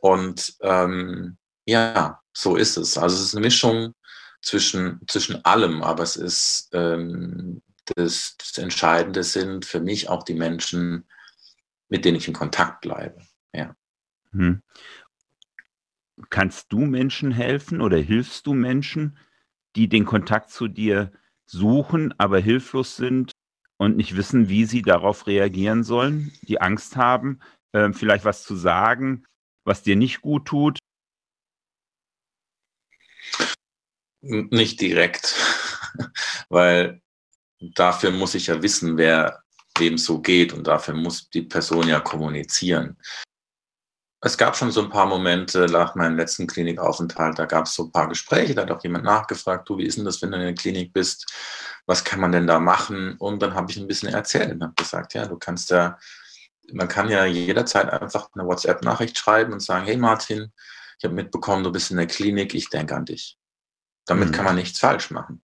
[0.00, 2.96] Und ähm, ja, so ist es.
[2.96, 3.94] Also es ist eine Mischung
[4.42, 7.62] zwischen, zwischen allem, aber es ist ähm,
[7.96, 11.06] das, das Entscheidende sind für mich auch die Menschen,
[11.88, 13.20] mit denen ich in Kontakt bleibe.
[13.52, 13.74] Ja.
[14.32, 14.62] Hm.
[16.28, 19.16] Kannst du Menschen helfen oder hilfst du Menschen,
[19.76, 21.12] die den Kontakt zu dir
[21.46, 23.32] suchen, aber hilflos sind
[23.78, 27.40] und nicht wissen, wie sie darauf reagieren sollen, die Angst haben,
[27.72, 29.24] äh, vielleicht was zu sagen,
[29.64, 30.78] was dir nicht gut tut?
[34.20, 35.34] Nicht direkt,
[36.50, 37.00] weil
[37.60, 39.42] dafür muss ich ja wissen, wer
[39.78, 42.98] wem so geht und dafür muss die Person ja kommunizieren.
[44.22, 47.84] Es gab schon so ein paar Momente nach meinem letzten Klinikaufenthalt, da gab es so
[47.84, 50.36] ein paar Gespräche, da hat auch jemand nachgefragt, du, wie ist denn das, wenn du
[50.36, 51.32] in der Klinik bist?
[51.86, 53.16] Was kann man denn da machen?
[53.16, 55.98] Und dann habe ich ein bisschen erzählt und habe gesagt, ja, du kannst ja,
[56.70, 60.52] man kann ja jederzeit einfach eine WhatsApp-Nachricht schreiben und sagen, hey Martin,
[60.98, 63.38] ich habe mitbekommen, du bist in der Klinik, ich denke an dich.
[64.04, 64.32] Damit mhm.
[64.32, 65.42] kann man nichts falsch machen.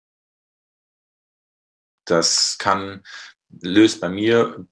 [2.06, 3.02] Das kann,
[3.60, 4.66] löst bei mir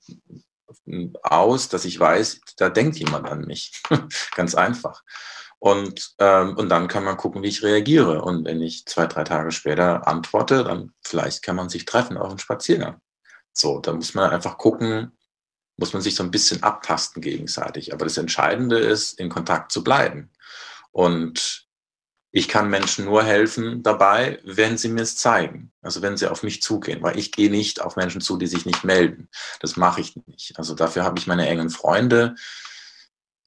[1.22, 3.82] aus, dass ich weiß, da denkt jemand an mich.
[4.34, 5.02] Ganz einfach.
[5.58, 8.22] Und, ähm, und dann kann man gucken, wie ich reagiere.
[8.22, 12.30] Und wenn ich zwei, drei Tage später antworte, dann vielleicht kann man sich treffen auf
[12.30, 13.00] einem Spaziergang.
[13.52, 15.12] So, da muss man einfach gucken,
[15.76, 17.92] muss man sich so ein bisschen abtasten gegenseitig.
[17.92, 20.30] Aber das Entscheidende ist, in Kontakt zu bleiben.
[20.92, 21.68] Und
[22.32, 25.72] ich kann Menschen nur helfen dabei, wenn sie mir es zeigen.
[25.82, 28.66] Also wenn sie auf mich zugehen, weil ich gehe nicht auf Menschen zu, die sich
[28.66, 29.28] nicht melden.
[29.60, 30.56] Das mache ich nicht.
[30.56, 32.36] Also dafür habe ich meine engen Freunde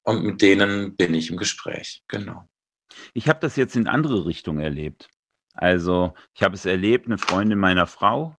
[0.04, 2.04] und mit denen bin ich im Gespräch.
[2.10, 2.48] Genau.
[3.14, 5.10] Ich habe das jetzt in andere Richtungen erlebt.
[5.54, 8.36] Also ich habe es erlebt, eine Freundin meiner Frau,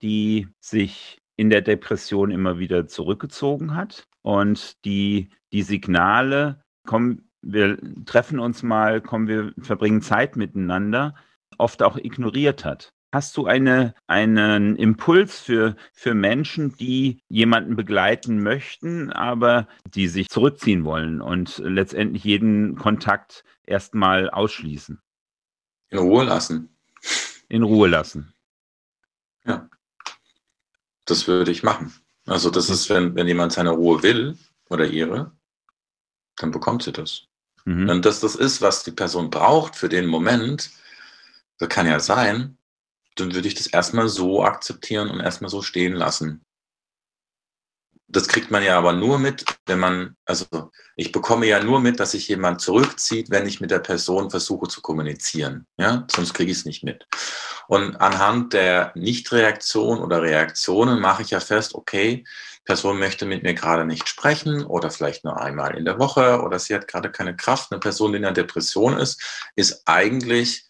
[0.00, 7.78] die sich in der Depression immer wieder zurückgezogen hat und die die Signale kommen wir
[8.04, 11.14] treffen uns mal, kommen wir, verbringen Zeit miteinander,
[11.56, 12.92] oft auch ignoriert hat.
[13.10, 20.28] Hast du eine, einen Impuls für, für Menschen, die jemanden begleiten möchten, aber die sich
[20.28, 25.00] zurückziehen wollen und letztendlich jeden Kontakt erstmal ausschließen?
[25.88, 26.76] In Ruhe lassen.
[27.48, 28.34] In Ruhe lassen.
[29.46, 29.70] Ja.
[31.06, 31.94] Das würde ich machen.
[32.26, 34.36] Also das ist, wenn, wenn jemand seine Ruhe will
[34.68, 35.32] oder ihre,
[36.36, 37.27] dann bekommt sie das.
[37.68, 37.86] Mhm.
[37.86, 40.70] Wenn das das ist, was die Person braucht für den Moment,
[41.58, 42.56] das kann ja sein,
[43.16, 46.46] dann würde ich das erstmal so akzeptieren und erstmal so stehen lassen.
[48.10, 50.46] Das kriegt man ja aber nur mit, wenn man, also
[50.96, 54.68] ich bekomme ja nur mit, dass sich jemand zurückzieht, wenn ich mit der Person versuche
[54.68, 55.66] zu kommunizieren.
[55.76, 57.06] Ja, sonst kriege ich es nicht mit.
[57.66, 62.24] Und anhand der Nichtreaktion oder Reaktionen mache ich ja fest, okay,
[62.68, 66.58] Person möchte mit mir gerade nicht sprechen oder vielleicht nur einmal in der Woche oder
[66.58, 67.72] sie hat gerade keine Kraft.
[67.72, 70.68] Eine Person, die in einer Depression ist, ist eigentlich,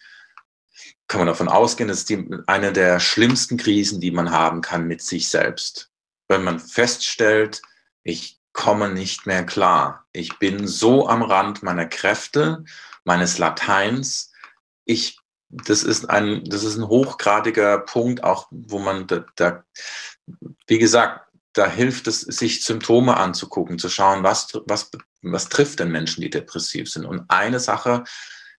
[1.08, 4.86] kann man davon ausgehen, das ist die, eine der schlimmsten Krisen, die man haben kann
[4.86, 5.90] mit sich selbst.
[6.28, 7.62] Wenn man feststellt,
[8.04, 10.06] ich komme nicht mehr klar.
[10.12, 12.62] Ich bin so am Rand meiner Kräfte,
[13.02, 14.30] meines Lateins.
[14.84, 19.64] Ich, das ist ein, das ist ein hochgradiger Punkt, auch wo man da, da
[20.68, 21.27] wie gesagt,
[21.58, 24.90] da hilft es, sich Symptome anzugucken, zu schauen, was, was,
[25.22, 27.04] was trifft denn Menschen, die depressiv sind.
[27.04, 28.04] Und eine Sache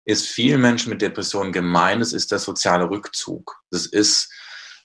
[0.04, 3.64] ist vielen Menschen mit Depressionen gemein, das ist der soziale Rückzug.
[3.72, 4.30] Das ist,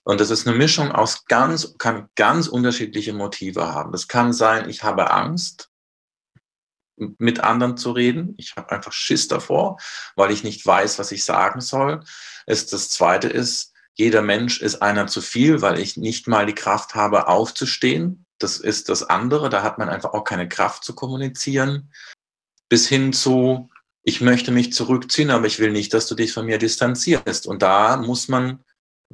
[0.05, 3.91] und das ist eine Mischung aus ganz, kann ganz unterschiedliche Motive haben.
[3.91, 5.71] Das kann sein, ich habe Angst,
[6.97, 8.35] mit anderen zu reden.
[8.37, 9.79] Ich habe einfach Schiss davor,
[10.15, 12.05] weil ich nicht weiß, was ich sagen soll.
[12.47, 16.95] Das zweite ist, jeder Mensch ist einer zu viel, weil ich nicht mal die Kraft
[16.95, 18.27] habe, aufzustehen.
[18.39, 19.49] Das ist das andere.
[19.49, 21.93] Da hat man einfach auch keine Kraft zu kommunizieren.
[22.69, 23.71] Bis hin zu,
[24.03, 27.47] ich möchte mich zurückziehen, aber ich will nicht, dass du dich von mir distanzierst.
[27.47, 28.65] Und da muss man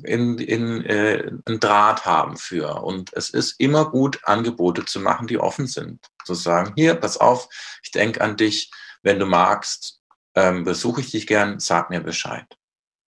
[0.03, 2.83] in, in, äh, einen Draht haben für.
[2.83, 6.07] Und es ist immer gut, Angebote zu machen, die offen sind.
[6.25, 7.49] Zu sagen, hier, pass auf,
[7.83, 8.71] ich denke an dich.
[9.03, 10.01] Wenn du magst,
[10.35, 12.47] ähm, besuche ich dich gern, sag mir Bescheid.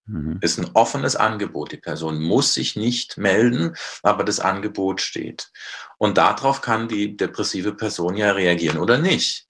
[0.07, 0.39] Mhm.
[0.41, 1.73] Ist ein offenes Angebot.
[1.73, 5.53] Die Person muss sich nicht melden, aber das Angebot steht.
[5.99, 9.47] Und darauf kann die depressive Person ja reagieren oder nicht.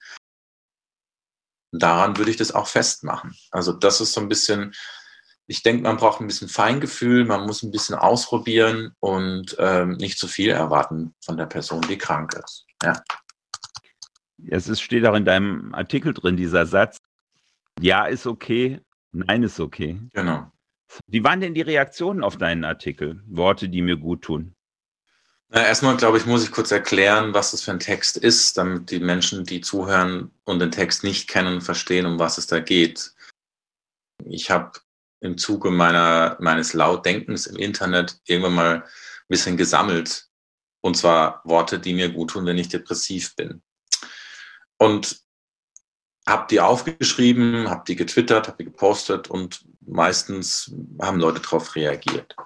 [1.75, 3.35] daran würde ich das auch festmachen.
[3.51, 4.75] Also das ist so ein bisschen,
[5.47, 10.19] ich denke, man braucht ein bisschen Feingefühl, man muss ein bisschen ausprobieren und ähm, nicht
[10.19, 12.67] zu viel erwarten von der Person, die krank ist.
[12.83, 13.03] Ja.
[14.49, 16.99] Es ist, steht auch in deinem Artikel drin, dieser Satz,
[17.81, 18.81] ja ist okay,
[19.13, 20.01] nein ist okay.
[20.13, 20.51] Genau.
[21.07, 23.23] Wie waren denn die Reaktionen auf deinen Artikel?
[23.27, 24.55] Worte, die mir gut tun?
[25.49, 28.91] Na, erstmal, glaube ich, muss ich kurz erklären, was das für ein Text ist, damit
[28.91, 33.13] die Menschen, die zuhören und den Text nicht kennen, verstehen, um was es da geht.
[34.25, 34.73] Ich habe
[35.21, 38.83] im Zuge meiner, meines Lautdenkens im Internet irgendwann mal ein
[39.29, 40.29] bisschen gesammelt.
[40.81, 43.63] Und zwar Worte, die mir gut tun, wenn ich depressiv bin.
[44.79, 45.21] Und
[46.27, 52.37] habe die aufgeschrieben, habe die getwittert, habe die gepostet und meistens haben Leute darauf reagiert.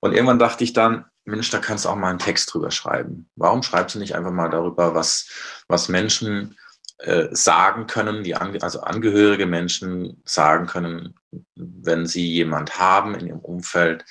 [0.00, 3.28] Und irgendwann dachte ich dann, Mensch, da kannst du auch mal einen Text drüber schreiben.
[3.34, 5.28] Warum schreibst du nicht einfach mal darüber, was,
[5.66, 6.56] was Menschen
[6.98, 11.14] äh, sagen können, die Ange also angehörige Menschen sagen können,
[11.56, 14.04] wenn sie jemand haben in ihrem Umfeld,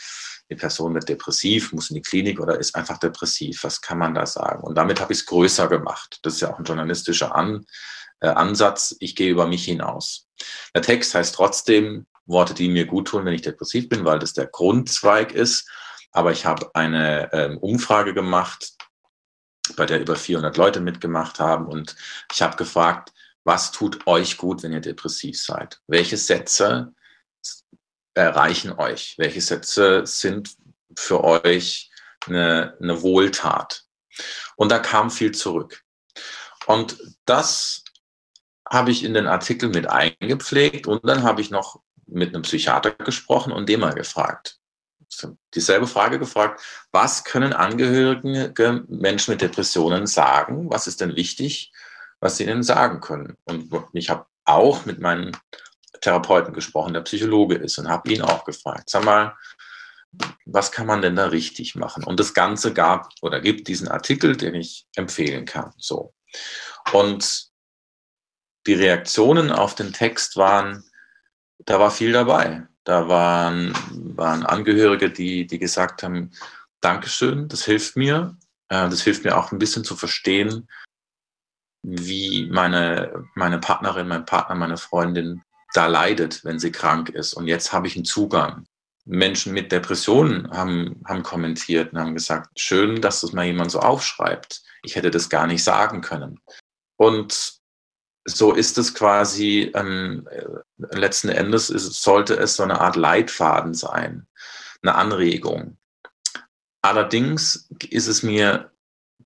[0.49, 3.63] die Person wird depressiv, muss in die Klinik oder ist einfach depressiv.
[3.63, 4.63] Was kann man da sagen?
[4.63, 6.19] Und damit habe ich es größer gemacht.
[6.21, 7.65] Das ist ja auch ein journalistischer An,
[8.19, 8.95] äh, Ansatz.
[8.99, 10.27] Ich gehe über mich hinaus.
[10.75, 14.33] Der Text heißt trotzdem Worte, die mir gut tun, wenn ich depressiv bin, weil das
[14.33, 15.69] der Grundzweig ist.
[16.11, 18.73] Aber ich habe eine ähm, Umfrage gemacht,
[19.75, 21.65] bei der über 400 Leute mitgemacht haben.
[21.65, 21.95] Und
[22.31, 25.81] ich habe gefragt, was tut euch gut, wenn ihr depressiv seid?
[25.87, 26.93] Welche Sätze
[28.15, 29.15] erreichen euch?
[29.17, 30.55] Welche Sätze sind
[30.97, 31.91] für euch
[32.25, 33.83] eine, eine Wohltat?
[34.55, 35.83] Und da kam viel zurück.
[36.65, 37.83] Und das
[38.67, 42.91] habe ich in den Artikel mit eingepflegt und dann habe ich noch mit einem Psychiater
[42.91, 44.59] gesprochen und den mal gefragt.
[45.53, 48.53] Dieselbe Frage gefragt, was können Angehörige
[48.87, 50.69] Menschen mit Depressionen sagen?
[50.71, 51.71] Was ist denn wichtig,
[52.19, 53.37] was sie ihnen sagen können?
[53.45, 55.37] Und ich habe auch mit meinen
[56.01, 59.35] Therapeuten gesprochen, der Psychologe ist, und habe ihn auch gefragt, sag mal,
[60.45, 62.03] was kann man denn da richtig machen?
[62.03, 65.73] Und das Ganze gab oder gibt diesen Artikel, den ich empfehlen kann.
[65.77, 66.13] So.
[66.93, 67.49] Und
[68.67, 70.83] die Reaktionen auf den Text waren,
[71.59, 72.67] da war viel dabei.
[72.83, 73.73] Da waren,
[74.15, 76.31] waren Angehörige, die, die gesagt haben,
[76.81, 78.37] Dankeschön, das hilft mir.
[78.69, 80.67] Äh, das hilft mir auch ein bisschen zu verstehen,
[81.81, 85.43] wie meine, meine Partnerin, mein Partner, meine Freundin
[85.75, 87.33] da leidet, wenn sie krank ist.
[87.33, 88.65] Und jetzt habe ich einen Zugang.
[89.05, 93.79] Menschen mit Depressionen haben, haben kommentiert und haben gesagt, schön, dass das mal jemand so
[93.79, 94.63] aufschreibt.
[94.83, 96.39] Ich hätte das gar nicht sagen können.
[96.97, 97.59] Und
[98.25, 100.27] so ist es quasi, ähm,
[100.77, 104.27] letzten Endes ist, sollte es so eine Art Leitfaden sein,
[104.81, 105.77] eine Anregung.
[106.81, 108.71] Allerdings ist es mir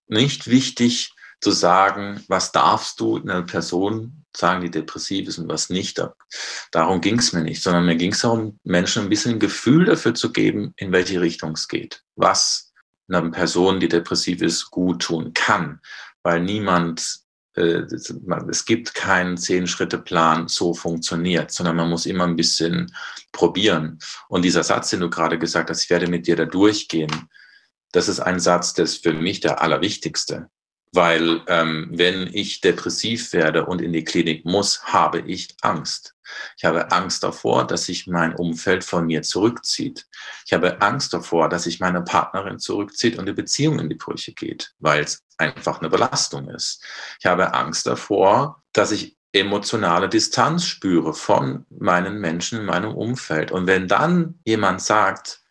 [0.08, 5.70] nicht wichtig zu sagen, was darfst du einer Person sagen, die depressiv ist und was
[5.70, 6.02] nicht.
[6.72, 10.14] Darum ging es mir nicht, sondern mir ging es darum, Menschen ein bisschen Gefühl dafür
[10.14, 12.72] zu geben, in welche Richtung es geht, was
[13.08, 15.80] einer Person, die depressiv ist, gut tun kann,
[16.24, 17.22] weil niemand
[17.56, 17.84] äh,
[18.50, 22.94] es gibt keinen Zehn-Schritte-Plan, so funktioniert, sondern man muss immer ein bisschen
[23.32, 24.00] probieren.
[24.28, 27.30] Und dieser Satz, den du gerade gesagt hast, ich werde mit dir da durchgehen,
[27.92, 30.50] das ist ein Satz, der ist für mich der allerwichtigste.
[30.92, 36.16] Weil ähm, wenn ich depressiv werde und in die Klinik muss, habe ich Angst.
[36.58, 40.08] Ich habe Angst davor, dass sich mein Umfeld von mir zurückzieht.
[40.46, 44.34] Ich habe Angst davor, dass sich meine Partnerin zurückzieht und die Beziehung in die Brüche
[44.34, 46.84] geht, weil es einfach eine Belastung ist.
[47.20, 53.52] Ich habe Angst davor, dass ich emotionale Distanz spüre von meinen Menschen in meinem Umfeld.
[53.52, 55.42] Und wenn dann jemand sagt,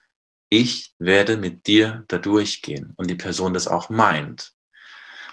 [0.51, 4.55] ich werde mit dir da durchgehen und die Person das auch meint,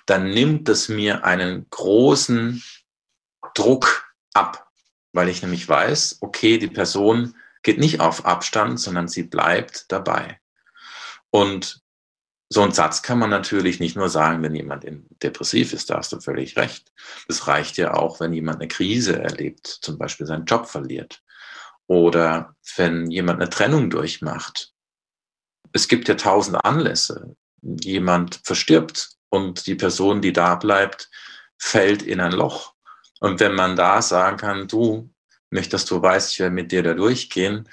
[0.05, 2.63] dann nimmt es mir einen großen
[3.53, 4.69] Druck ab,
[5.13, 10.39] weil ich nämlich weiß, okay, die Person geht nicht auf Abstand, sondern sie bleibt dabei.
[11.31, 11.81] Und
[12.49, 14.85] so einen Satz kann man natürlich nicht nur sagen, wenn jemand
[15.23, 16.91] depressiv ist, da hast du völlig recht.
[17.27, 21.23] Das reicht ja auch, wenn jemand eine Krise erlebt, zum Beispiel seinen Job verliert
[21.87, 24.73] oder wenn jemand eine Trennung durchmacht.
[25.71, 27.35] Es gibt ja tausend Anlässe.
[27.61, 31.09] Jemand verstirbt und die Person, die da bleibt,
[31.57, 32.73] fällt in ein Loch.
[33.19, 35.09] Und wenn man da sagen kann, du
[35.49, 37.69] möchtest, du weißt, ich werde mit dir da durchgehen,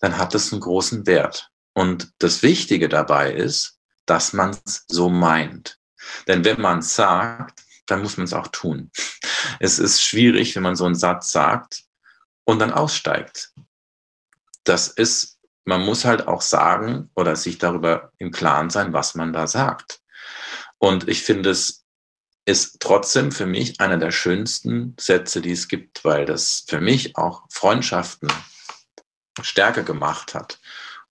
[0.00, 1.50] dann hat das einen großen Wert.
[1.72, 5.78] Und das Wichtige dabei ist, dass man es so meint.
[6.26, 8.90] Denn wenn man es sagt, dann muss man es auch tun.
[9.60, 11.84] Es ist schwierig, wenn man so einen Satz sagt
[12.44, 13.52] und dann aussteigt.
[14.64, 19.32] Das ist, man muss halt auch sagen oder sich darüber im Klaren sein, was man
[19.32, 20.00] da sagt.
[20.78, 21.86] Und ich finde es
[22.48, 27.16] ist trotzdem für mich einer der schönsten Sätze, die es gibt, weil das für mich
[27.16, 28.28] auch Freundschaften
[29.42, 30.60] stärker gemacht hat.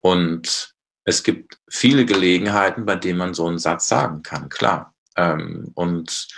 [0.00, 4.94] Und es gibt viele Gelegenheiten, bei denen man so einen Satz sagen kann, klar.
[5.16, 6.28] Ähm, und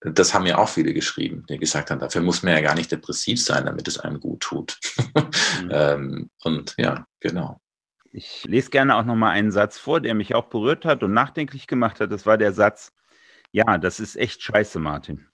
[0.00, 2.92] das haben ja auch viele geschrieben, die gesagt haben, dafür muss man ja gar nicht
[2.92, 4.78] depressiv sein, damit es einem gut tut.
[5.62, 5.70] Mhm.
[5.70, 7.58] ähm, und ja, genau.
[8.16, 11.66] Ich lese gerne auch nochmal einen Satz vor, der mich auch berührt hat und nachdenklich
[11.66, 12.10] gemacht hat.
[12.10, 12.94] Das war der Satz,
[13.52, 15.28] ja, das ist echt scheiße, Martin.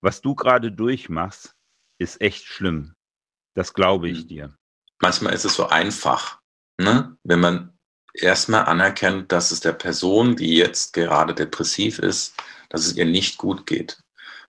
[0.00, 1.56] Was du gerade durchmachst,
[1.98, 2.94] ist echt schlimm.
[3.54, 4.28] Das glaube ich mhm.
[4.28, 4.56] dir.
[5.00, 6.40] Manchmal ist es so einfach,
[6.78, 7.16] ne?
[7.24, 7.76] wenn man
[8.14, 12.32] erstmal anerkennt, dass es der Person, die jetzt gerade depressiv ist,
[12.68, 13.98] dass es ihr nicht gut geht.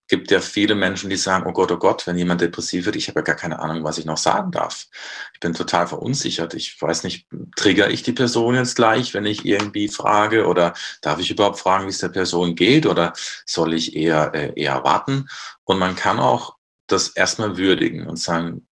[0.09, 3.07] Gibt ja viele Menschen, die sagen, oh Gott, oh Gott, wenn jemand depressiv wird, ich
[3.07, 4.87] habe ja gar keine Ahnung, was ich noch sagen darf.
[5.33, 6.53] Ich bin total verunsichert.
[6.55, 11.19] Ich weiß nicht, trigger ich die Person jetzt gleich, wenn ich irgendwie frage oder darf
[11.19, 13.13] ich überhaupt fragen, wie es der Person geht oder
[13.45, 15.29] soll ich eher, äh, eher warten?
[15.63, 16.57] Und man kann auch
[16.87, 18.67] das erstmal würdigen und sagen,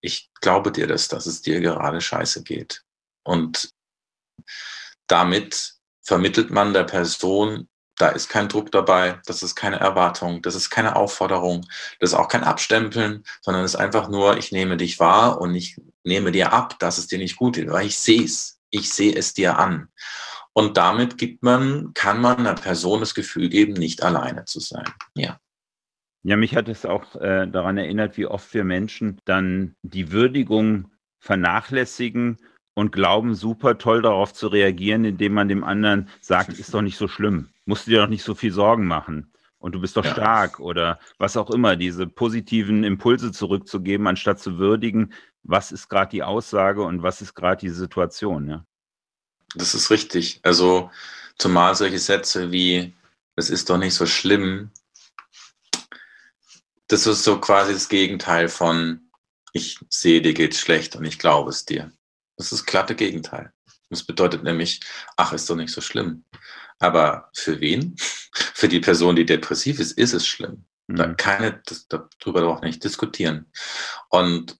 [0.00, 2.82] ich glaube dir das, dass es dir gerade scheiße geht.
[3.22, 3.70] Und
[5.06, 10.54] damit vermittelt man der Person, da ist kein Druck dabei, das ist keine Erwartung, das
[10.54, 11.66] ist keine Aufforderung,
[12.00, 15.54] das ist auch kein Abstempeln, sondern es ist einfach nur, ich nehme dich wahr und
[15.54, 18.92] ich nehme dir ab, dass es dir nicht gut geht, weil ich sehe es, ich
[18.92, 19.88] sehe es dir an.
[20.52, 24.84] Und damit gibt man, kann man einer Person das Gefühl geben, nicht alleine zu sein.
[25.14, 25.38] Ja.
[26.22, 30.90] Ja, mich hat es auch äh, daran erinnert, wie oft wir Menschen dann die Würdigung
[31.18, 32.38] vernachlässigen
[32.74, 36.98] und glauben, super toll darauf zu reagieren, indem man dem anderen sagt, ist doch nicht
[36.98, 40.04] so schlimm, musst du dir doch nicht so viel Sorgen machen und du bist doch
[40.04, 40.12] ja.
[40.12, 46.10] stark oder was auch immer, diese positiven Impulse zurückzugeben, anstatt zu würdigen, was ist gerade
[46.10, 48.48] die Aussage und was ist gerade die Situation.
[48.48, 48.66] Ja?
[49.54, 50.40] Das ist richtig.
[50.42, 50.90] Also
[51.38, 52.92] zumal solche Sätze wie,
[53.36, 54.70] es ist doch nicht so schlimm,
[56.88, 59.00] das ist so quasi das Gegenteil von,
[59.52, 61.90] ich sehe, dir geht's schlecht und ich glaube es dir.
[62.36, 63.52] Das ist das glatte Gegenteil.
[63.90, 64.80] Das bedeutet nämlich,
[65.16, 66.24] ach, ist doch nicht so schlimm.
[66.78, 67.96] Aber für wen?
[68.56, 70.64] Für die Person, die depressiv ist, ist es schlimm.
[70.86, 70.96] Mhm.
[70.96, 73.46] Da keine, das, darüber doch nicht diskutieren.
[74.08, 74.58] Und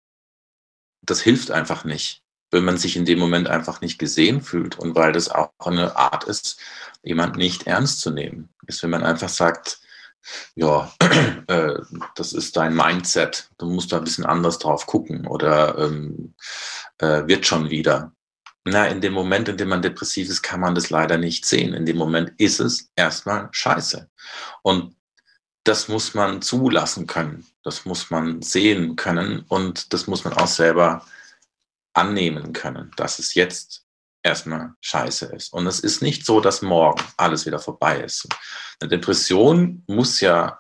[1.03, 4.95] das hilft einfach nicht, wenn man sich in dem Moment einfach nicht gesehen fühlt und
[4.95, 6.61] weil das auch eine Art ist,
[7.03, 8.49] jemand nicht ernst zu nehmen.
[8.67, 9.81] Ist, wenn man einfach sagt,
[10.55, 10.93] ja,
[11.49, 11.75] äh,
[12.15, 16.35] das ist dein Mindset, du musst da ein bisschen anders drauf gucken oder ähm,
[16.99, 18.13] äh, wird schon wieder.
[18.67, 21.75] Na, in dem Moment, in dem man depressiv ist, kann man das leider nicht sehen.
[21.75, 24.09] In dem Moment ist es erstmal scheiße.
[24.63, 24.97] Und
[25.65, 27.47] das muss man zulassen können.
[27.63, 31.05] Das muss man sehen können und das muss man auch selber
[31.95, 33.84] annehmen können, dass es jetzt
[34.25, 35.53] erstmal scheiße ist.
[35.53, 38.27] Und es ist nicht so, dass morgen alles wieder vorbei ist.
[38.81, 40.59] Eine Depression muss ja,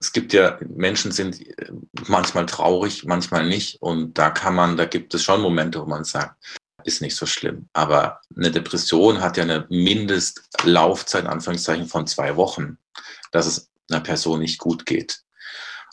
[0.00, 1.44] es gibt ja, Menschen sind
[2.08, 3.80] manchmal traurig, manchmal nicht.
[3.82, 6.34] Und da kann man, da gibt es schon Momente, wo man sagt,
[6.84, 7.68] ist nicht so schlimm.
[7.74, 12.78] Aber eine Depression hat ja eine Mindestlaufzeit, Anführungszeichen, von zwei Wochen,
[13.30, 15.20] dass es einer Person nicht gut geht.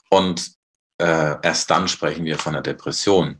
[0.09, 0.51] Und
[0.99, 3.39] äh, erst dann sprechen wir von einer Depression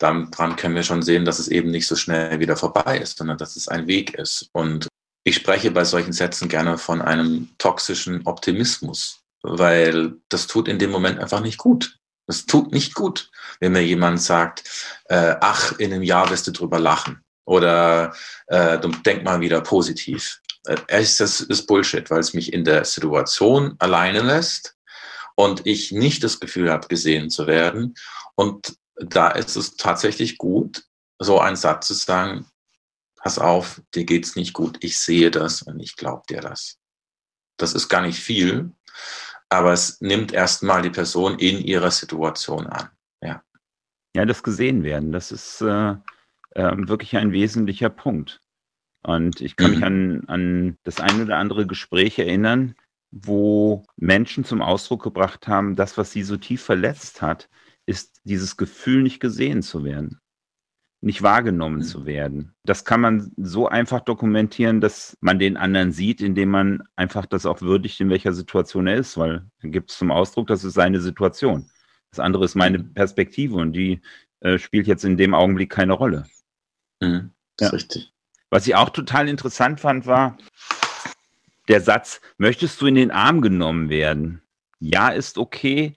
[0.00, 3.38] daran können wir schon sehen, dass es eben nicht so schnell wieder vorbei ist, sondern
[3.38, 4.48] dass es ein Weg ist.
[4.52, 4.88] Und
[5.24, 10.90] ich spreche bei solchen Sätzen gerne von einem toxischen Optimismus, weil das tut in dem
[10.90, 11.98] Moment einfach nicht gut.
[12.26, 14.62] Das tut nicht gut, wenn mir jemand sagt,
[15.06, 18.14] äh, ach, in einem Jahr wirst du drüber lachen oder
[18.46, 20.40] äh, denk mal wieder positiv.
[20.66, 24.76] Äh, das ist Bullshit, weil es mich in der Situation alleine lässt
[25.34, 27.94] und ich nicht das Gefühl habe, gesehen zu werden.
[28.36, 30.84] Und da ist es tatsächlich gut,
[31.18, 32.46] so einen Satz zu sagen,
[33.16, 36.78] pass auf, dir geht's nicht gut, ich sehe das und ich glaube dir das.
[37.56, 38.72] Das ist gar nicht viel,
[39.48, 42.90] aber es nimmt erstmal die Person in ihrer Situation an.
[43.22, 43.42] Ja,
[44.14, 45.96] ja das gesehen werden, das ist äh,
[46.52, 48.40] äh, wirklich ein wesentlicher Punkt.
[49.02, 49.76] Und ich kann mhm.
[49.76, 52.74] mich an, an das ein oder andere Gespräch erinnern,
[53.10, 57.48] wo Menschen zum Ausdruck gebracht haben, das, was sie so tief verletzt hat,
[57.90, 60.20] ist dieses Gefühl, nicht gesehen zu werden,
[61.00, 61.82] nicht wahrgenommen mhm.
[61.82, 62.54] zu werden.
[62.64, 67.46] Das kann man so einfach dokumentieren, dass man den anderen sieht, indem man einfach das
[67.46, 70.74] auch würdigt, in welcher Situation er ist, weil dann gibt es zum Ausdruck, das ist
[70.74, 71.68] seine Situation.
[72.10, 72.94] Das andere ist meine mhm.
[72.94, 74.00] Perspektive und die
[74.38, 76.26] äh, spielt jetzt in dem Augenblick keine Rolle.
[77.00, 77.68] Mhm, ja.
[77.70, 78.12] richtig.
[78.50, 80.38] Was ich auch total interessant fand, war
[81.68, 84.42] der Satz, möchtest du in den Arm genommen werden?
[84.78, 85.96] Ja ist okay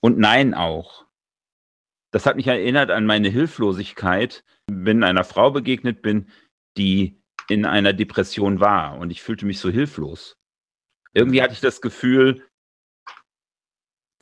[0.00, 1.03] und nein auch.
[2.14, 6.28] Das hat mich erinnert an meine Hilflosigkeit, wenn einer Frau begegnet bin,
[6.76, 10.36] die in einer Depression war und ich fühlte mich so hilflos.
[11.12, 12.46] Irgendwie hatte ich das Gefühl,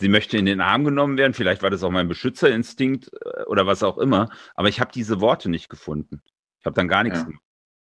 [0.01, 1.35] sie möchte in den Arm genommen werden.
[1.35, 4.31] Vielleicht war das auch mein Beschützerinstinkt äh, oder was auch immer.
[4.55, 6.23] Aber ich habe diese Worte nicht gefunden.
[6.61, 7.25] Ich habe dann gar nichts ja.
[7.27, 7.45] gemacht.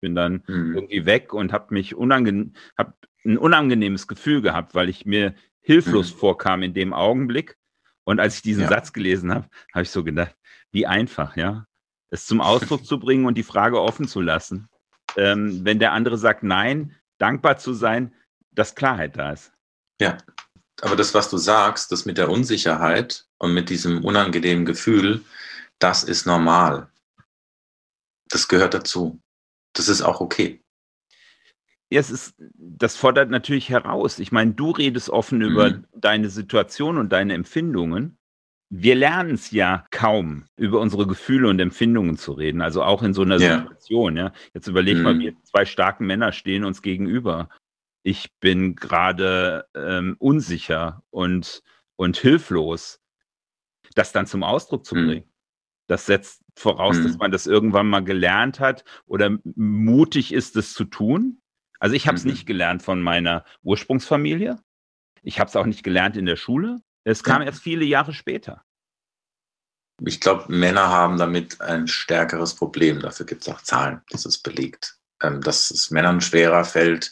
[0.01, 0.73] Bin dann mhm.
[0.73, 6.15] irgendwie weg und habe mich unangenehm, habe ein unangenehmes Gefühl gehabt, weil ich mir hilflos
[6.15, 6.17] mhm.
[6.17, 7.59] vorkam in dem Augenblick.
[8.05, 8.69] Und als ich diesen ja.
[8.69, 10.35] Satz gelesen habe, habe ich so gedacht,
[10.71, 11.65] wie einfach, ja,
[12.09, 14.69] es zum Ausdruck zu bringen und die Frage offen zu lassen.
[15.15, 18.13] Ähm, wenn der andere sagt Nein, dankbar zu sein,
[18.51, 19.51] dass Klarheit da ist.
[20.01, 20.17] Ja,
[20.81, 25.23] aber das, was du sagst, das mit der Unsicherheit und mit diesem unangenehmen Gefühl,
[25.79, 26.89] das ist normal.
[28.29, 29.21] Das gehört dazu.
[29.73, 30.62] Das ist auch okay.
[31.93, 34.19] Ja, es ist, das fordert natürlich heraus.
[34.19, 35.45] Ich meine, du redest offen mhm.
[35.45, 38.17] über deine Situation und deine Empfindungen.
[38.69, 42.61] Wir lernen es ja kaum, über unsere Gefühle und Empfindungen zu reden.
[42.61, 43.59] Also auch in so einer ja.
[43.59, 44.17] Situation.
[44.17, 44.33] Ja.
[44.53, 45.03] Jetzt überleg mhm.
[45.03, 47.49] mal, wir zwei starken Männer stehen uns gegenüber
[48.03, 51.63] ich bin gerade ähm, unsicher und,
[51.95, 53.01] und hilflos,
[53.95, 55.05] das dann zum Ausdruck zu hm.
[55.05, 55.25] bringen.
[55.25, 55.31] Mhm.
[55.87, 57.03] Das setzt voraus, mhm.
[57.03, 57.19] dass hm.
[57.19, 61.41] man das irgendwann mal gelernt hat oder mutig ist, es zu tun.
[61.83, 62.31] Also ich habe es mhm.
[62.31, 64.57] nicht gelernt von meiner Ursprungsfamilie.
[65.21, 66.81] Ich habe es auch nicht gelernt in der Schule.
[67.03, 67.47] Es kam ja.
[67.47, 68.63] erst viele Jahre später.
[70.01, 73.01] Ich glaube, Männer haben damit ein stärkeres Problem.
[73.01, 74.97] Dafür gibt es auch Zahlen, das ist belegt.
[75.21, 77.11] Ähm, dass es Männern schwerer fällt,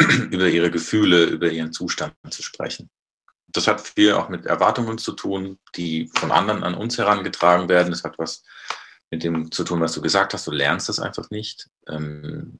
[0.32, 2.90] über ihre Gefühle, über ihren Zustand zu sprechen.
[3.46, 7.92] Das hat viel auch mit Erwartungen zu tun, die von anderen an uns herangetragen werden.
[7.92, 8.42] Das hat was
[9.12, 10.48] mit dem zu tun, was du gesagt hast.
[10.48, 11.68] Du lernst das einfach nicht.
[11.86, 12.58] Ähm,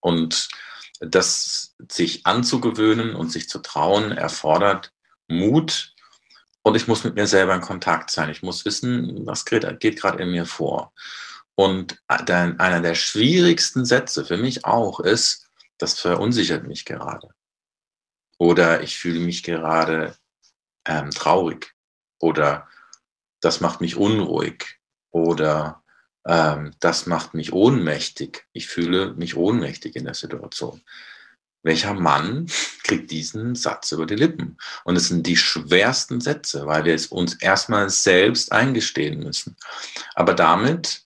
[0.00, 0.48] und
[1.00, 4.92] das sich anzugewöhnen und sich zu trauen, erfordert
[5.28, 5.94] Mut.
[6.62, 8.30] Und ich muss mit mir selber in Kontakt sein.
[8.30, 10.92] Ich muss wissen, was geht, geht gerade in mir vor.
[11.54, 17.30] Und einer der schwierigsten Sätze für mich auch ist, das verunsichert mich gerade.
[18.38, 20.16] Oder ich fühle mich gerade
[20.84, 21.74] ähm, traurig.
[22.20, 22.68] Oder
[23.40, 24.78] das macht mich unruhig.
[25.10, 25.82] Oder
[26.28, 28.46] ähm, das macht mich ohnmächtig.
[28.52, 30.82] Ich fühle mich ohnmächtig in der Situation.
[31.62, 32.46] Welcher Mann
[32.84, 34.58] kriegt diesen Satz über die Lippen?
[34.84, 39.56] Und es sind die schwersten Sätze, weil wir es uns erstmal selbst eingestehen müssen.
[40.14, 41.02] Aber damit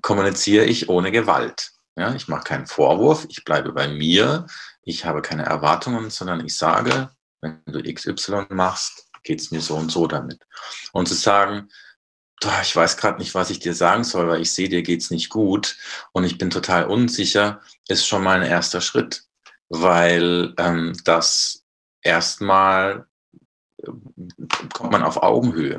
[0.00, 1.72] kommuniziere ich ohne Gewalt.
[1.98, 4.46] Ja, ich mache keinen Vorwurf, ich bleibe bei mir,
[4.82, 9.76] ich habe keine Erwartungen, sondern ich sage, wenn du XY machst, geht es mir so
[9.76, 10.40] und so damit.
[10.92, 11.68] Und zu sagen,
[12.62, 15.30] ich weiß gerade nicht, was ich dir sagen soll, weil ich sehe, dir geht's nicht
[15.30, 15.76] gut
[16.12, 19.24] und ich bin total unsicher, ist schon mal ein erster Schritt,
[19.68, 21.64] weil ähm, das
[22.02, 23.06] erstmal
[23.82, 23.90] äh,
[24.72, 25.78] kommt man auf Augenhöhe.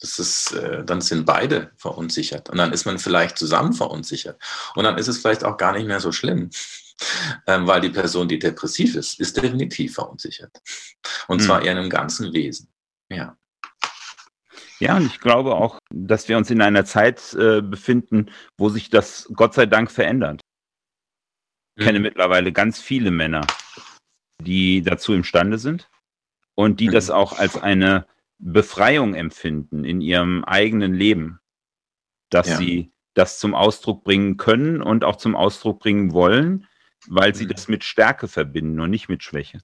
[0.00, 2.50] Das ist, äh, dann sind beide verunsichert.
[2.50, 4.40] Und dann ist man vielleicht zusammen verunsichert.
[4.76, 6.50] Und dann ist es vielleicht auch gar nicht mehr so schlimm.
[7.46, 10.50] Ähm, weil die Person, die depressiv ist, ist definitiv verunsichert.
[11.28, 11.66] Und zwar hm.
[11.66, 12.72] eher in einem ganzen Wesen.
[13.08, 13.38] Ja.
[14.80, 18.90] Ja, und ich glaube auch, dass wir uns in einer Zeit äh, befinden, wo sich
[18.90, 20.40] das Gott sei Dank verändert.
[21.76, 22.02] Ich kenne hm.
[22.02, 23.46] mittlerweile ganz viele Männer,
[24.42, 25.88] die dazu imstande sind
[26.54, 26.92] und die mhm.
[26.92, 28.06] das auch als eine
[28.38, 31.38] Befreiung empfinden in ihrem eigenen Leben,
[32.30, 32.56] dass ja.
[32.56, 36.66] sie das zum Ausdruck bringen können und auch zum Ausdruck bringen wollen,
[37.06, 37.50] weil sie mhm.
[37.50, 39.60] das mit Stärke verbinden und nicht mit Schwäche.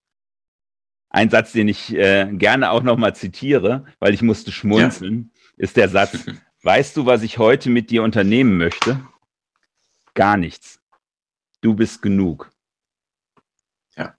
[1.15, 5.53] Ein Satz, den ich äh, gerne auch nochmal zitiere, weil ich musste schmunzeln, ja.
[5.59, 6.27] ist der Satz,
[6.65, 9.01] weißt du, was ich heute mit dir unternehmen möchte?
[10.15, 10.81] Gar nichts.
[11.61, 12.51] Du bist genug.
[13.97, 14.17] Ja.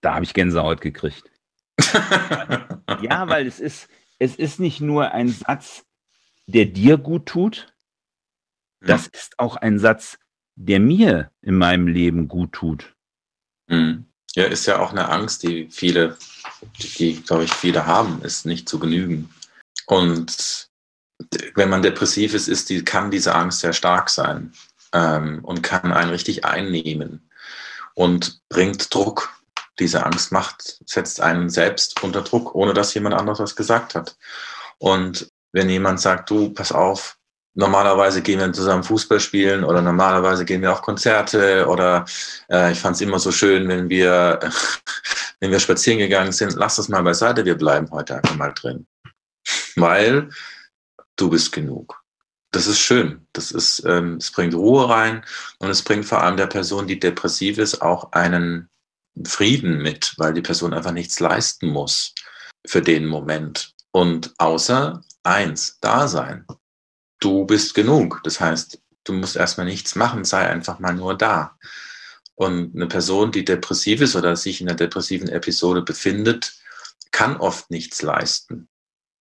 [0.00, 1.28] Da habe ich Gänsehaut gekriegt.
[1.80, 3.88] ja, weil es ist,
[4.20, 5.86] es ist nicht nur ein Satz,
[6.46, 7.74] der dir gut tut,
[8.78, 9.10] das hm.
[9.12, 10.20] ist auch ein Satz,
[10.54, 12.94] der mir in meinem Leben gut tut.
[13.66, 14.07] Hm.
[14.38, 16.16] Ja, ist ja auch eine Angst, die viele,
[16.78, 19.34] die, glaube ich, viele haben, ist nicht zu genügen.
[19.86, 20.68] Und
[21.56, 24.52] wenn man depressiv ist, ist die, kann diese Angst sehr stark sein
[24.92, 27.28] ähm, und kann einen richtig einnehmen
[27.94, 29.28] und bringt Druck
[29.80, 34.16] diese Angst macht, setzt einen selbst unter Druck, ohne dass jemand anderes was gesagt hat.
[34.78, 37.17] Und wenn jemand sagt, du, pass auf,
[37.58, 42.04] normalerweise gehen wir zusammen Fußball spielen oder normalerweise gehen wir auf Konzerte oder
[42.48, 44.38] äh, ich fand es immer so schön, wenn wir,
[45.40, 48.86] wenn wir spazieren gegangen sind, lass das mal beiseite, wir bleiben heute einfach mal drin.
[49.74, 50.30] Weil
[51.16, 52.00] du bist genug.
[52.52, 53.26] Das ist schön.
[53.32, 55.24] Das ist, ähm, es bringt Ruhe rein
[55.58, 58.70] und es bringt vor allem der Person, die depressiv ist, auch einen
[59.26, 62.14] Frieden mit, weil die Person einfach nichts leisten muss
[62.64, 63.74] für den Moment.
[63.90, 66.46] Und außer eins, da sein.
[67.20, 68.20] Du bist genug.
[68.24, 71.56] Das heißt, du musst erstmal nichts machen, sei einfach mal nur da.
[72.34, 76.52] Und eine Person, die depressiv ist oder sich in einer depressiven Episode befindet,
[77.10, 78.68] kann oft nichts leisten.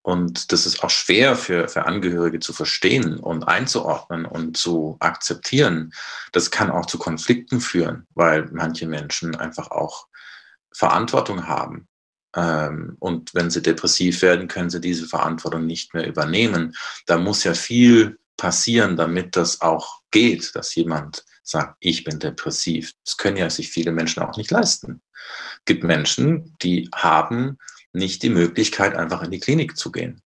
[0.04, 5.94] Und das ist auch schwer für, für Angehörige zu verstehen und einzuordnen und zu akzeptieren.
[6.32, 10.08] Das kann auch zu Konflikten führen, weil manche Menschen einfach auch
[10.72, 11.88] Verantwortung haben.
[12.36, 16.76] Ähm, und wenn sie depressiv werden, können sie diese Verantwortung nicht mehr übernehmen.
[17.06, 22.94] Da muss ja viel passieren, damit das auch geht, dass jemand sagt, ich bin depressiv.
[23.04, 25.02] Das können ja sich viele Menschen auch nicht leisten.
[25.14, 27.58] Es gibt Menschen, die haben
[27.94, 30.22] nicht die Möglichkeit, einfach in die Klinik zu gehen.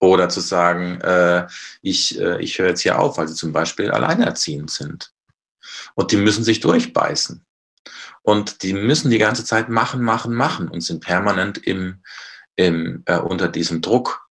[0.00, 1.48] Oder zu sagen, äh,
[1.82, 5.12] ich, äh, ich höre jetzt hier auf, weil sie zum Beispiel alleinerziehend sind.
[5.94, 7.44] Und die müssen sich durchbeißen.
[8.22, 12.02] Und die müssen die ganze Zeit machen, machen, machen und sind permanent im,
[12.56, 14.26] im, äh, unter diesem Druck.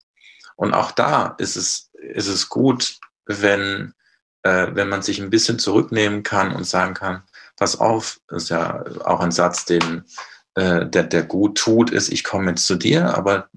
[0.56, 3.94] Und auch da ist es, ist es gut, wenn,
[4.44, 7.24] äh, wenn man sich ein bisschen zurücknehmen kann und sagen kann,
[7.56, 10.04] pass auf, ist ja auch ein Satz, den,
[10.56, 13.50] äh, der, der gut tut, ist, ich komme jetzt zu dir, aber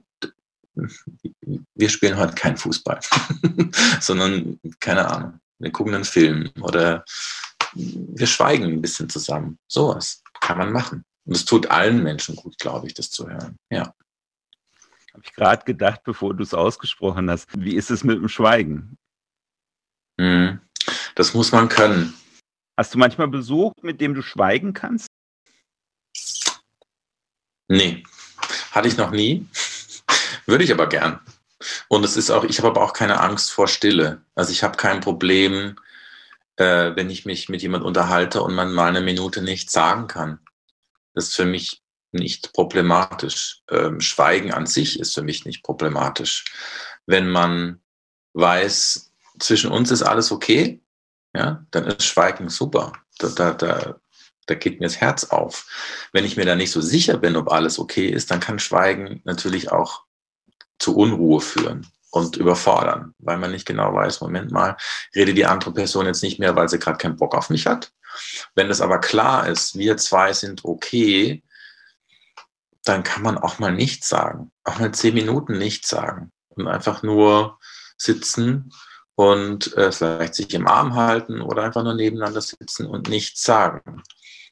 [1.75, 3.01] wir spielen heute keinen Fußball,
[4.01, 7.05] sondern keine Ahnung, wir gucken einen Film oder
[7.75, 9.59] wir schweigen ein bisschen zusammen.
[9.69, 11.05] Sowas kann man machen.
[11.25, 13.57] Und es tut allen Menschen gut, glaube ich, das zu hören.
[13.71, 13.95] Ja.
[15.13, 17.49] Habe ich gerade gedacht, bevor du es ausgesprochen hast.
[17.57, 18.97] Wie ist es mit dem Schweigen?
[20.21, 20.61] Hm.
[21.15, 22.15] Das muss man können.
[22.77, 25.09] Hast du manchmal Besuch, mit dem du schweigen kannst?
[27.69, 28.03] Nee,
[28.73, 29.47] hatte ich noch nie.
[30.47, 31.21] Würde ich aber gern.
[31.89, 34.25] Und es ist auch, ich habe aber auch keine Angst vor Stille.
[34.35, 35.77] Also ich habe kein Problem,
[36.61, 40.41] äh, wenn ich mich mit jemand unterhalte und man mal eine Minute nichts sagen kann.
[41.15, 41.83] Das ist für mich
[42.13, 43.63] nicht problematisch.
[43.71, 46.45] Ähm, Schweigen an sich ist für mich nicht problematisch.
[47.07, 47.81] Wenn man
[48.35, 50.83] weiß, zwischen uns ist alles okay,
[51.35, 52.93] ja, dann ist Schweigen super.
[53.19, 54.01] Da, da, da,
[54.45, 55.67] da geht mir das Herz auf.
[56.13, 59.23] Wenn ich mir da nicht so sicher bin, ob alles okay ist, dann kann Schweigen
[59.25, 60.05] natürlich auch
[60.79, 64.77] zu Unruhe führen und überfordern, weil man nicht genau weiß, Moment mal,
[65.15, 67.93] rede die andere Person jetzt nicht mehr, weil sie gerade keinen Bock auf mich hat.
[68.55, 71.43] Wenn es aber klar ist, wir zwei sind okay,
[72.85, 77.03] dann kann man auch mal nichts sagen, auch mal zehn Minuten nichts sagen und einfach
[77.03, 77.59] nur
[77.97, 78.73] sitzen
[79.15, 84.03] und äh, vielleicht sich im Arm halten oder einfach nur nebeneinander sitzen und nichts sagen.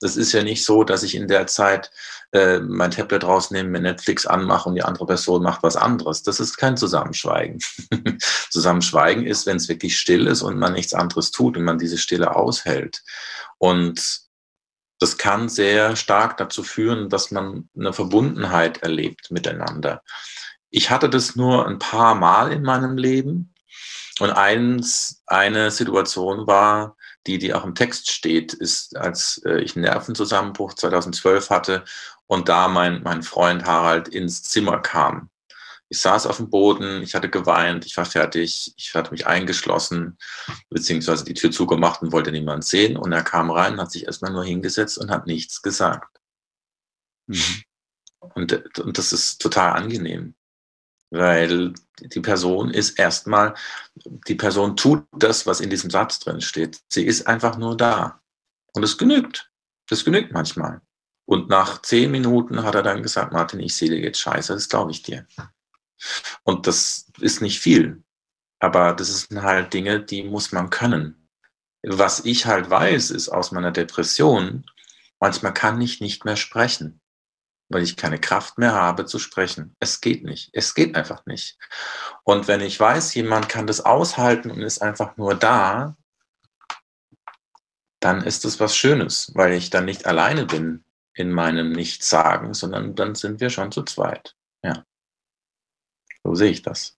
[0.00, 1.90] Das ist ja nicht so, dass ich in der Zeit
[2.32, 6.22] äh, mein Tablet rausnehme, mir Netflix anmache und die andere Person macht was anderes.
[6.22, 7.58] Das ist kein Zusammenschweigen.
[8.50, 11.98] Zusammenschweigen ist, wenn es wirklich still ist und man nichts anderes tut und man diese
[11.98, 13.02] Stille aushält.
[13.58, 14.28] Und
[15.00, 20.02] das kann sehr stark dazu führen, dass man eine Verbundenheit erlebt miteinander.
[20.70, 23.54] Ich hatte das nur ein paar Mal in meinem Leben.
[24.20, 26.96] Und eins, eine Situation war,
[27.28, 31.84] die, die auch im Text steht, ist, als äh, ich einen Nervenzusammenbruch 2012 hatte
[32.26, 35.30] und da mein, mein Freund Harald ins Zimmer kam.
[35.90, 40.18] Ich saß auf dem Boden, ich hatte geweint, ich war fertig, ich hatte mich eingeschlossen,
[40.68, 42.96] beziehungsweise die Tür zugemacht und wollte niemand sehen.
[42.96, 46.18] Und er kam rein, hat sich erstmal nur hingesetzt und hat nichts gesagt.
[47.26, 47.62] Mhm.
[48.20, 50.34] Und, und das ist total angenehm
[51.10, 53.54] weil die Person ist erstmal,
[54.26, 56.80] die Person tut das, was in diesem Satz drin steht.
[56.88, 58.20] Sie ist einfach nur da.
[58.74, 59.50] Und es genügt.
[59.88, 60.80] Das genügt manchmal.
[61.24, 64.68] Und nach zehn Minuten hat er dann gesagt, Martin, ich sehe dir jetzt scheiße, das
[64.68, 65.26] glaube ich dir.
[66.42, 68.02] Und das ist nicht viel.
[68.60, 71.28] Aber das sind halt Dinge, die muss man können.
[71.82, 74.64] Was ich halt weiß, ist aus meiner Depression,
[75.20, 77.00] manchmal kann ich nicht mehr sprechen
[77.68, 79.76] weil ich keine Kraft mehr habe zu sprechen.
[79.78, 80.50] Es geht nicht.
[80.52, 81.58] Es geht einfach nicht.
[82.24, 85.96] Und wenn ich weiß, jemand kann das aushalten und ist einfach nur da,
[88.00, 92.94] dann ist es was Schönes, weil ich dann nicht alleine bin in meinem Nichtsagen, sondern
[92.94, 94.36] dann sind wir schon zu zweit.
[94.62, 94.86] Ja.
[96.22, 96.96] So sehe ich das.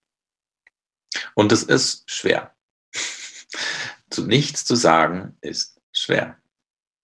[1.33, 2.55] Und es ist schwer.
[4.09, 6.37] zu nichts zu sagen ist schwer.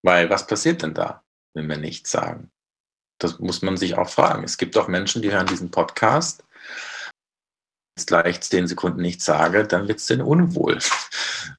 [0.04, 2.52] Weil was passiert denn da, wenn wir nichts sagen?
[3.20, 4.44] Das muss man sich auch fragen.
[4.44, 6.44] Es gibt auch Menschen, die hören diesen Podcast.
[7.98, 10.78] Jetzt gleich zehn Sekunden nichts sage, dann wird es denen unwohl.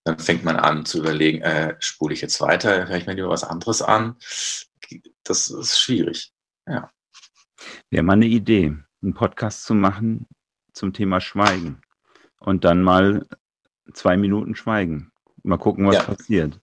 [0.05, 3.31] Dann fängt man an zu überlegen, äh, spule ich jetzt weiter, höre ich mir lieber
[3.31, 4.17] was anderes an.
[5.25, 6.33] Das ist schwierig.
[6.69, 6.91] Ja.
[7.91, 10.27] Wäre mal eine Idee, einen Podcast zu machen
[10.73, 11.81] zum Thema Schweigen.
[12.39, 13.27] Und dann mal
[13.93, 15.11] zwei Minuten schweigen.
[15.43, 16.03] Mal gucken, was ja.
[16.05, 16.61] passiert.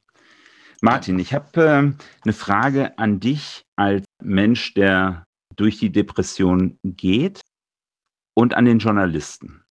[0.82, 1.94] Martin, ich habe äh,
[2.24, 7.42] eine Frage an dich als Mensch, der durch die Depression geht
[8.34, 9.64] und an den Journalisten.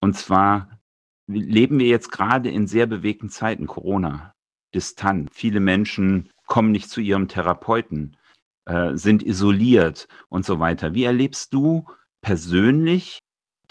[0.00, 0.80] Und zwar
[1.26, 4.34] leben wir jetzt gerade in sehr bewegten Zeiten, Corona,
[4.74, 5.30] Distanz.
[5.32, 8.16] Viele Menschen kommen nicht zu ihrem Therapeuten,
[8.64, 10.94] äh, sind isoliert und so weiter.
[10.94, 11.86] Wie erlebst du
[12.20, 13.20] persönlich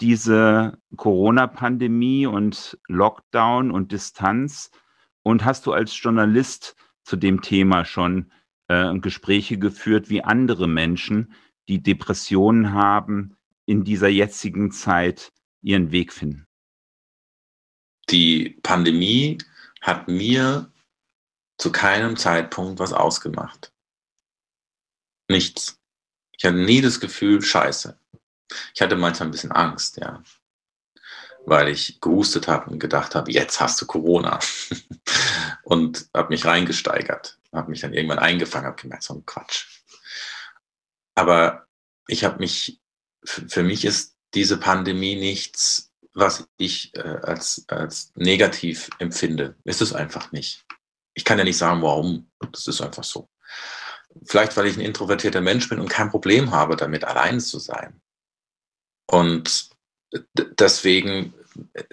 [0.00, 4.70] diese Corona-Pandemie und Lockdown und Distanz?
[5.22, 8.32] Und hast du als Journalist zu dem Thema schon
[8.68, 11.34] äh, Gespräche geführt, wie andere Menschen,
[11.68, 13.36] die Depressionen haben,
[13.66, 15.32] in dieser jetzigen Zeit
[15.62, 16.46] ihren Weg finden?
[18.10, 19.38] Die Pandemie
[19.80, 20.70] hat mir
[21.58, 23.72] zu keinem Zeitpunkt was ausgemacht.
[25.28, 25.78] Nichts.
[26.36, 27.98] Ich hatte nie das Gefühl, scheiße.
[28.74, 30.22] Ich hatte manchmal ein bisschen Angst, ja.
[31.46, 34.40] Weil ich gehustet habe und gedacht habe, jetzt hast du Corona.
[35.62, 37.38] und habe mich reingesteigert.
[37.52, 39.66] Habe mich dann irgendwann eingefangen, habe gemerkt, so ein Quatsch.
[41.14, 41.66] Aber
[42.08, 42.80] ich habe mich,
[43.24, 49.56] für mich ist diese Pandemie nichts, was ich äh, als, als negativ empfinde.
[49.64, 50.64] Ist es einfach nicht
[51.14, 52.30] ich kann ja nicht sagen, warum.
[52.52, 53.28] Das ist einfach so.
[54.24, 58.00] Vielleicht, weil ich ein introvertierter Mensch bin und kein Problem habe, damit allein zu sein.
[59.06, 59.70] Und
[60.58, 61.34] deswegen
[61.72, 61.84] äh,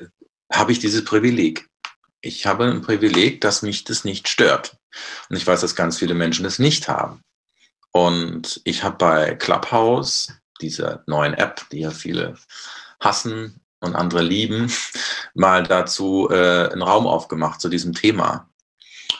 [0.51, 1.69] habe ich dieses Privileg.
[2.21, 4.77] Ich habe ein Privileg, dass mich das nicht stört.
[5.29, 7.23] Und ich weiß, dass ganz viele Menschen das nicht haben.
[7.91, 12.35] Und ich habe bei Clubhouse, dieser neuen App, die ja viele
[12.99, 14.71] hassen und andere lieben,
[15.33, 18.49] mal dazu äh, einen Raum aufgemacht zu diesem Thema.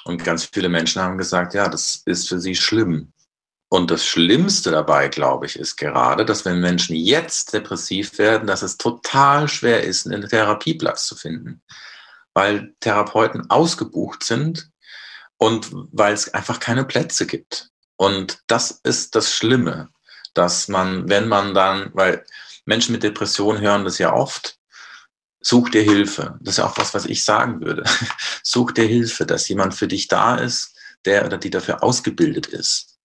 [0.04, 3.14] Und ganz viele Menschen haben gesagt, ja, das ist für sie schlimm.
[3.72, 8.64] Und das Schlimmste dabei, glaube ich, ist gerade, dass wenn Menschen jetzt depressiv werden, dass
[8.64, 11.62] es total schwer ist, einen Therapieplatz zu finden,
[12.34, 14.69] weil Therapeuten ausgebucht sind
[15.40, 17.70] und weil es einfach keine Plätze gibt.
[17.96, 19.90] Und das ist das Schlimme,
[20.36, 22.24] dass man, wenn man dann, weil
[22.66, 24.60] Menschen mit Depressionen hören das ja oft,
[25.42, 26.38] Such dir Hilfe.
[26.42, 27.84] Das ist ja auch was, was ich sagen würde.
[28.44, 30.76] Such dir Hilfe, dass jemand für dich da ist,
[31.06, 32.98] der oder die dafür ausgebildet ist.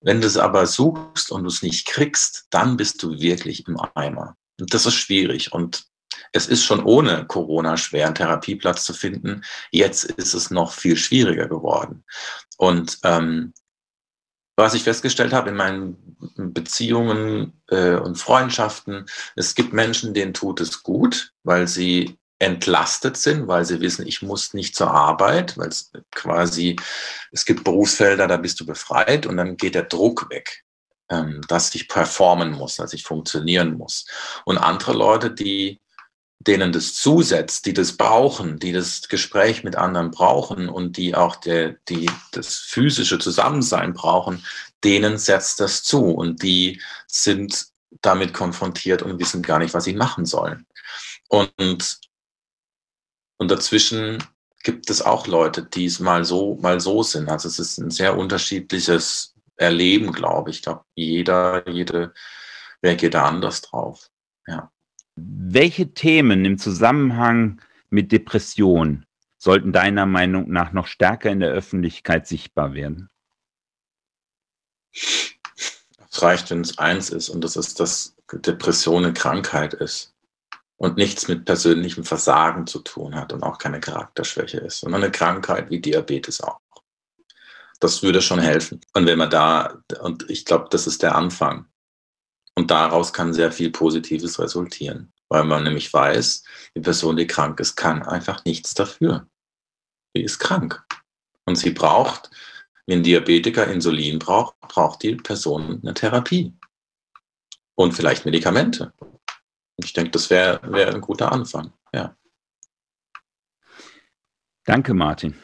[0.00, 3.76] Wenn du es aber suchst und du es nicht kriegst, dann bist du wirklich im
[3.94, 4.36] Eimer.
[4.60, 5.52] Und das ist schwierig.
[5.52, 5.86] Und
[6.32, 9.42] es ist schon ohne Corona schwer, einen Therapieplatz zu finden.
[9.70, 12.04] Jetzt ist es noch viel schwieriger geworden.
[12.56, 13.52] Und ähm,
[14.56, 19.04] was ich festgestellt habe in meinen Beziehungen äh, und Freundschaften,
[19.34, 24.22] es gibt Menschen, denen tut es gut, weil sie entlastet sind, weil sie wissen, ich
[24.22, 26.76] muss nicht zur Arbeit, weil es quasi,
[27.32, 30.64] es gibt Berufsfelder, da bist du befreit und dann geht der Druck weg,
[31.10, 34.06] ähm, dass ich performen muss, dass ich funktionieren muss.
[34.44, 35.80] Und andere Leute, die
[36.46, 41.36] denen das zusetzt, die das brauchen, die das Gespräch mit anderen brauchen und die auch
[41.36, 44.44] der, die das physische Zusammensein brauchen,
[44.84, 47.66] denen setzt das zu und die sind
[48.02, 50.66] damit konfrontiert und wissen gar nicht, was sie machen sollen.
[51.28, 51.98] Und,
[53.38, 54.22] und dazwischen
[54.62, 57.28] gibt es auch Leute, die es mal so, mal so sind.
[57.28, 60.56] Also es ist ein sehr unterschiedliches Erleben, glaube ich.
[60.56, 62.12] Ich glaube, jeder, jede
[62.82, 64.10] reagiert da anders drauf.
[64.46, 64.70] Ja.
[65.16, 69.06] Welche Themen im Zusammenhang mit Depression
[69.38, 73.08] sollten deiner Meinung nach noch stärker in der Öffentlichkeit sichtbar werden?
[74.92, 80.14] Es reicht, wenn es eins ist, und das ist, dass Depression eine Krankheit ist
[80.76, 85.12] und nichts mit persönlichem Versagen zu tun hat und auch keine Charakterschwäche ist, sondern eine
[85.12, 86.60] Krankheit wie Diabetes auch.
[87.80, 88.80] Das würde schon helfen.
[88.94, 91.66] Und wenn man da, und ich glaube, das ist der Anfang,
[92.56, 96.42] und daraus kann sehr viel Positives resultieren, weil man nämlich weiß,
[96.74, 99.28] die Person, die krank ist, kann einfach nichts dafür.
[100.14, 100.84] Sie ist krank.
[101.44, 102.30] Und sie braucht,
[102.86, 106.52] wenn ein Diabetiker Insulin braucht, braucht die Person eine Therapie.
[107.74, 108.92] Und vielleicht Medikamente.
[109.76, 111.72] Ich denke, das wäre wär ein guter Anfang.
[111.92, 112.16] Ja.
[114.64, 115.34] Danke, Martin.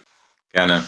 [0.51, 0.85] Gerne.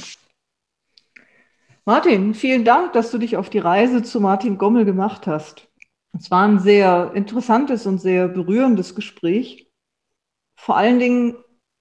[1.84, 5.68] Martin, vielen Dank, dass du dich auf die Reise zu Martin Gommel gemacht hast.
[6.16, 9.70] Es war ein sehr interessantes und sehr berührendes Gespräch.
[10.56, 11.36] Vor allen Dingen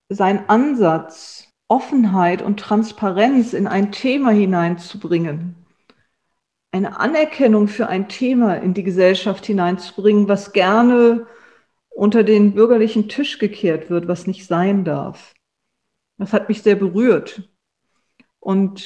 [0.10, 5.56] sein Ansatz, Offenheit und Transparenz in ein Thema hineinzubringen,
[6.72, 11.28] eine Anerkennung für ein Thema in die Gesellschaft hineinzubringen, was gerne
[11.90, 15.34] unter den bürgerlichen Tisch gekehrt wird, was nicht sein darf.
[16.18, 17.50] Das hat mich sehr berührt
[18.40, 18.82] und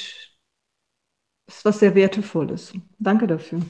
[1.48, 2.74] ist was sehr Wertevolles.
[3.00, 3.62] Danke dafür.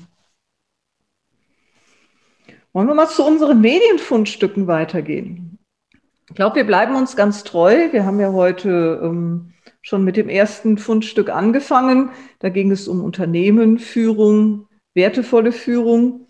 [2.74, 5.57] Wollen wir mal zu unseren Medienfundstücken weitergehen?
[6.30, 7.91] Ich glaube, wir bleiben uns ganz treu.
[7.91, 12.11] Wir haben ja heute ähm, schon mit dem ersten Fundstück angefangen.
[12.39, 16.28] Da ging es um Unternehmen, Führung, wertevolle Führung.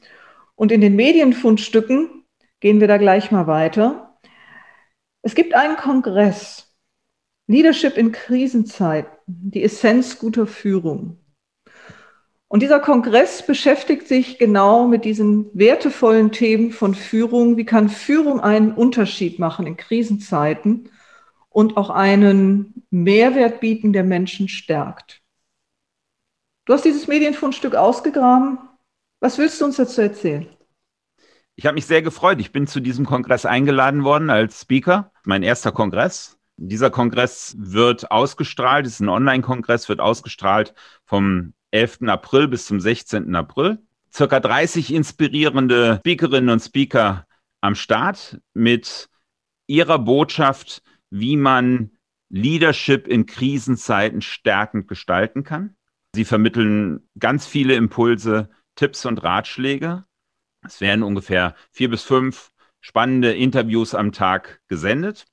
[0.55, 2.23] Und in den Medienfundstücken
[2.59, 4.19] gehen wir da gleich mal weiter.
[5.23, 6.73] Es gibt einen Kongress,
[7.47, 11.17] Leadership in Krisenzeit, die Essenz guter Führung.
[12.49, 17.57] Und dieser Kongress beschäftigt sich genau mit diesen wertevollen Themen von Führung.
[17.57, 20.89] Wie kann Führung einen Unterschied machen in Krisenzeiten
[21.49, 25.21] und auch einen Mehrwert bieten, der Menschen stärkt?
[26.65, 28.59] Du hast dieses Medienfundstück ausgegraben.
[29.19, 30.47] Was willst du uns dazu erzählen?
[31.55, 32.39] Ich habe mich sehr gefreut.
[32.39, 35.11] Ich bin zu diesem Kongress eingeladen worden als Speaker.
[35.25, 36.37] Mein erster Kongress.
[36.55, 40.73] Dieser Kongress wird ausgestrahlt, es ist ein Online-Kongress, wird ausgestrahlt
[41.05, 42.07] vom 11.
[42.07, 43.35] April bis zum 16.
[43.35, 43.79] April.
[44.13, 47.27] Circa 30 inspirierende Speakerinnen und Speaker
[47.61, 49.09] am Start mit
[49.67, 51.91] ihrer Botschaft, wie man
[52.29, 55.75] Leadership in Krisenzeiten stärkend gestalten kann.
[56.15, 60.05] Sie vermitteln ganz viele Impulse, Tipps und Ratschläge.
[60.65, 65.25] Es werden ungefähr vier bis fünf spannende Interviews am Tag gesendet.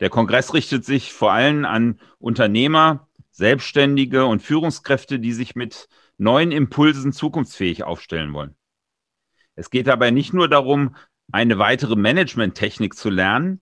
[0.00, 6.52] Der Kongress richtet sich vor allem an Unternehmer, Selbstständige und Führungskräfte, die sich mit neuen
[6.52, 8.54] Impulsen zukunftsfähig aufstellen wollen.
[9.54, 10.96] Es geht dabei nicht nur darum,
[11.32, 13.60] eine weitere Management-Technik zu lernen,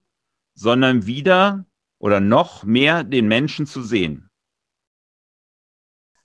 [0.54, 1.66] sondern wieder
[1.98, 4.28] oder noch mehr den Menschen zu sehen.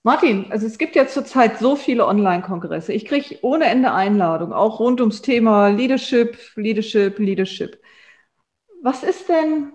[0.01, 2.93] Martin, also es gibt ja zurzeit so viele Online-Kongresse.
[2.93, 7.81] Ich kriege ohne Ende Einladungen, auch rund ums Thema Leadership, Leadership, Leadership.
[8.83, 9.73] Was ist denn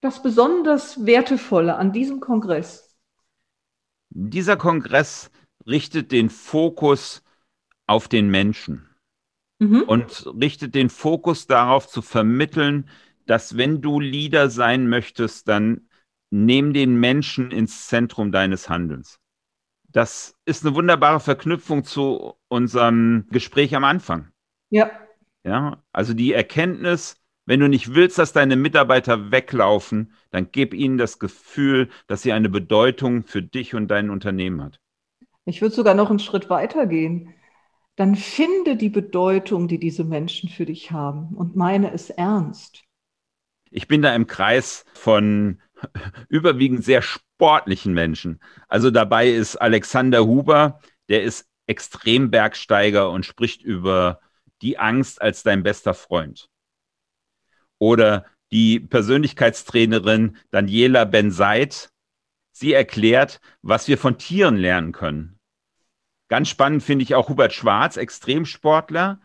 [0.00, 2.91] das besonders Wertevolle an diesem Kongress?
[4.14, 5.30] Dieser Kongress
[5.66, 7.22] richtet den Fokus
[7.86, 8.88] auf den Menschen
[9.58, 9.82] mhm.
[9.82, 12.88] und richtet den Fokus darauf zu vermitteln,
[13.26, 15.88] dass wenn du Leader sein möchtest, dann
[16.30, 19.18] nimm den Menschen ins Zentrum deines Handelns.
[19.88, 24.32] Das ist eine wunderbare Verknüpfung zu unserem Gespräch am Anfang.
[24.70, 24.90] Ja.
[25.44, 30.98] Ja, also die Erkenntnis, wenn du nicht willst, dass deine Mitarbeiter weglaufen, dann gib ihnen
[30.98, 34.80] das Gefühl, dass sie eine Bedeutung für dich und dein Unternehmen hat.
[35.44, 37.34] Ich würde sogar noch einen Schritt weiter gehen.
[37.96, 42.84] Dann finde die Bedeutung, die diese Menschen für dich haben und meine es ernst.
[43.70, 45.60] Ich bin da im Kreis von
[46.28, 48.40] überwiegend sehr sportlichen Menschen.
[48.68, 54.20] Also dabei ist Alexander Huber, der ist Extrembergsteiger und spricht über
[54.62, 56.51] die Angst als dein bester Freund.
[57.82, 61.90] Oder die Persönlichkeitstrainerin Daniela Benseit.
[62.52, 65.40] Sie erklärt, was wir von Tieren lernen können.
[66.28, 69.20] Ganz spannend finde ich auch Hubert Schwarz, Extremsportler.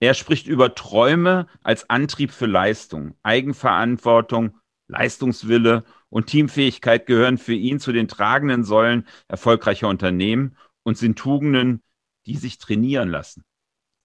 [0.00, 7.80] Er spricht über Träume als Antrieb für Leistung, Eigenverantwortung, Leistungswille und Teamfähigkeit gehören für ihn
[7.80, 11.82] zu den tragenden Säulen erfolgreicher Unternehmen und sind Tugenden,
[12.26, 13.44] die sich trainieren lassen,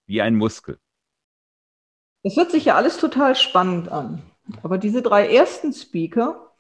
[0.06, 0.80] wie ein Muskel.
[2.24, 4.22] Das hört sich ja alles total spannend an.
[4.64, 6.54] Aber diese drei ersten Speaker,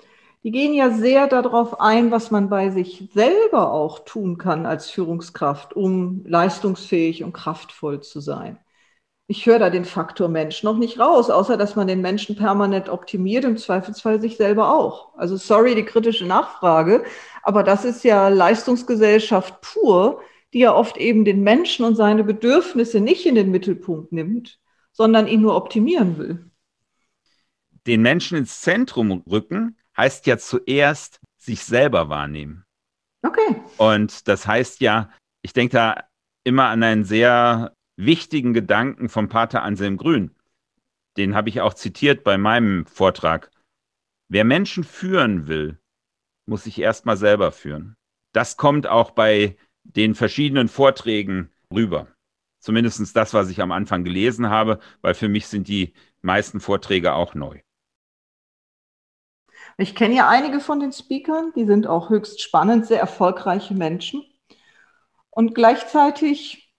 [0.43, 4.89] die gehen ja sehr darauf ein, was man bei sich selber auch tun kann als
[4.89, 8.59] Führungskraft, um leistungsfähig und kraftvoll zu sein
[9.29, 12.89] ich höre da den Faktor Mensch noch nicht raus, außer dass man den Menschen permanent
[12.89, 15.15] optimiert, im Zweifelsfall sich selber auch.
[15.17, 17.03] Also sorry, die kritische Nachfrage,
[17.43, 23.01] aber das ist ja Leistungsgesellschaft pur, die ja oft eben den Menschen und seine Bedürfnisse
[23.01, 24.57] nicht in den Mittelpunkt nimmt,
[24.99, 26.51] sondern ihn nur optimieren will.
[27.87, 32.65] Den Menschen ins Zentrum rücken heißt ja zuerst sich selber wahrnehmen.
[33.25, 33.55] Okay.
[33.77, 35.09] Und das heißt ja,
[35.41, 36.03] ich denke da
[36.43, 40.35] immer an einen sehr wichtigen Gedanken vom Pater Anselm Grün.
[41.15, 43.51] Den habe ich auch zitiert bei meinem Vortrag.
[44.27, 45.79] Wer Menschen führen will,
[46.45, 47.95] muss sich erstmal selber führen.
[48.33, 52.07] Das kommt auch bei den verschiedenen Vorträgen rüber.
[52.59, 57.13] Zumindest das, was ich am Anfang gelesen habe, weil für mich sind die meisten Vorträge
[57.13, 57.61] auch neu.
[59.77, 64.23] Ich kenne ja einige von den Speakern, die sind auch höchst spannend, sehr erfolgreiche Menschen.
[65.29, 66.73] Und gleichzeitig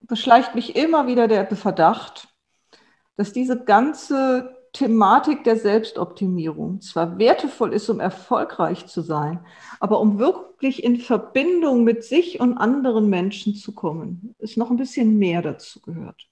[0.00, 2.28] beschleicht mich immer wieder der Verdacht,
[3.16, 9.40] dass diese ganze Thematik der Selbstoptimierung zwar wertevoll ist, um erfolgreich zu sein,
[9.80, 14.76] aber um wirklich in Verbindung mit sich und anderen Menschen zu kommen, ist noch ein
[14.76, 16.28] bisschen mehr dazu gehört.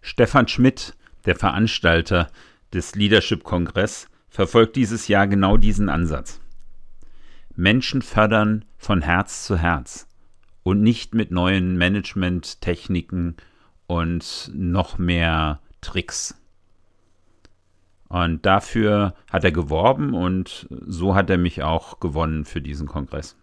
[0.00, 0.94] Stefan Schmidt,
[1.24, 2.26] der Veranstalter
[2.72, 6.40] des Leadership Kongress, verfolgt dieses Jahr genau diesen Ansatz.
[7.54, 10.08] Menschen fördern von Herz zu Herz
[10.64, 13.36] und nicht mit neuen Management-Techniken
[13.86, 16.34] und noch mehr Tricks.
[18.14, 23.36] Und dafür hat er geworben und so hat er mich auch gewonnen für diesen Kongress.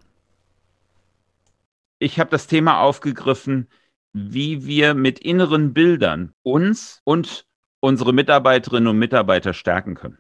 [2.00, 3.68] Ich habe das Thema aufgegriffen,
[4.14, 7.46] wie wir mit inneren Bildern uns und
[7.82, 10.20] unsere Mitarbeiterinnen und Mitarbeiter stärken können.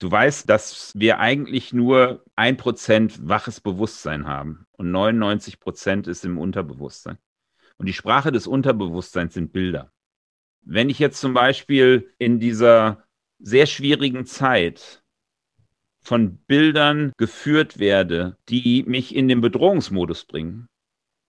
[0.00, 6.26] Du weißt, dass wir eigentlich nur ein Prozent waches Bewusstsein haben und 99 Prozent ist
[6.26, 7.16] im Unterbewusstsein.
[7.78, 9.92] Und die Sprache des Unterbewusstseins sind Bilder.
[10.60, 13.05] Wenn ich jetzt zum Beispiel in dieser
[13.38, 15.02] sehr schwierigen Zeit
[16.00, 20.68] von Bildern geführt werde, die mich in den Bedrohungsmodus bringen,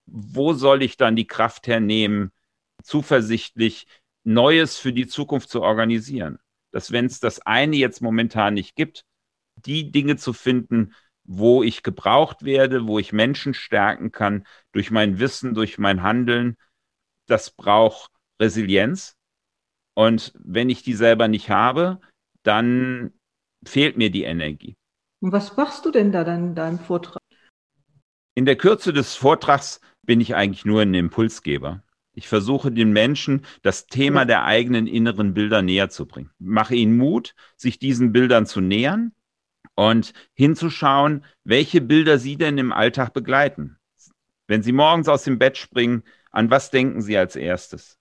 [0.06, 2.32] wo soll ich dann die Kraft hernehmen,
[2.84, 3.88] zuversichtlich
[4.24, 6.40] Neues für die Zukunft zu organisieren?
[6.72, 9.04] Dass wenn es das eine jetzt momentan nicht gibt,
[9.66, 10.94] die Dinge zu finden,
[11.24, 16.56] wo ich gebraucht werde, wo ich Menschen stärken kann, durch mein Wissen, durch mein Handeln,
[17.26, 19.17] das braucht Resilienz.
[19.98, 22.00] Und wenn ich die selber nicht habe,
[22.44, 23.14] dann
[23.66, 24.76] fehlt mir die Energie.
[25.22, 27.24] Und was machst du denn da dann in deinem Vortrag?
[28.36, 31.82] In der Kürze des Vortrags bin ich eigentlich nur ein Impulsgeber.
[32.14, 36.30] Ich versuche den Menschen das Thema der eigenen inneren Bilder näher zu bringen.
[36.38, 39.14] Mache ihnen Mut, sich diesen Bildern zu nähern
[39.74, 43.80] und hinzuschauen, welche Bilder sie denn im Alltag begleiten.
[44.46, 47.97] Wenn sie morgens aus dem Bett springen, an was denken sie als erstes?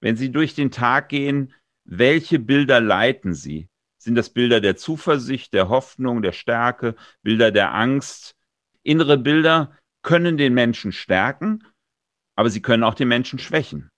[0.00, 3.68] Wenn sie durch den Tag gehen, welche Bilder leiten sie?
[3.98, 8.36] Sind das Bilder der Zuversicht, der Hoffnung, der Stärke, Bilder der Angst?
[8.82, 11.64] Innere Bilder können den Menschen stärken,
[12.36, 13.90] aber sie können auch den Menschen schwächen.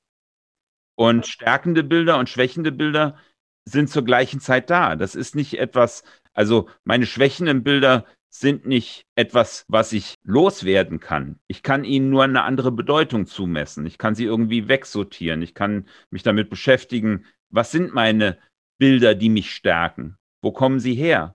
[0.96, 3.18] Und stärkende Bilder und schwächende Bilder
[3.64, 4.96] sind zur gleichen Zeit da.
[4.96, 11.40] Das ist nicht etwas, also meine schwächenden Bilder sind nicht etwas, was ich loswerden kann.
[11.48, 13.84] Ich kann ihnen nur eine andere Bedeutung zumessen.
[13.86, 15.42] Ich kann sie irgendwie wegsortieren.
[15.42, 18.38] Ich kann mich damit beschäftigen, was sind meine
[18.78, 20.16] Bilder, die mich stärken?
[20.42, 21.34] Wo kommen sie her?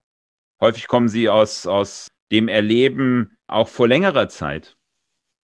[0.61, 4.77] Häufig kommen sie aus, aus dem Erleben auch vor längerer Zeit.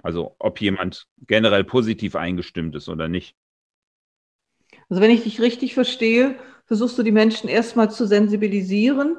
[0.02, 3.36] Also ob jemand generell positiv eingestimmt ist oder nicht.
[4.90, 9.18] Also wenn ich dich richtig verstehe, versuchst du die Menschen erstmal zu sensibilisieren,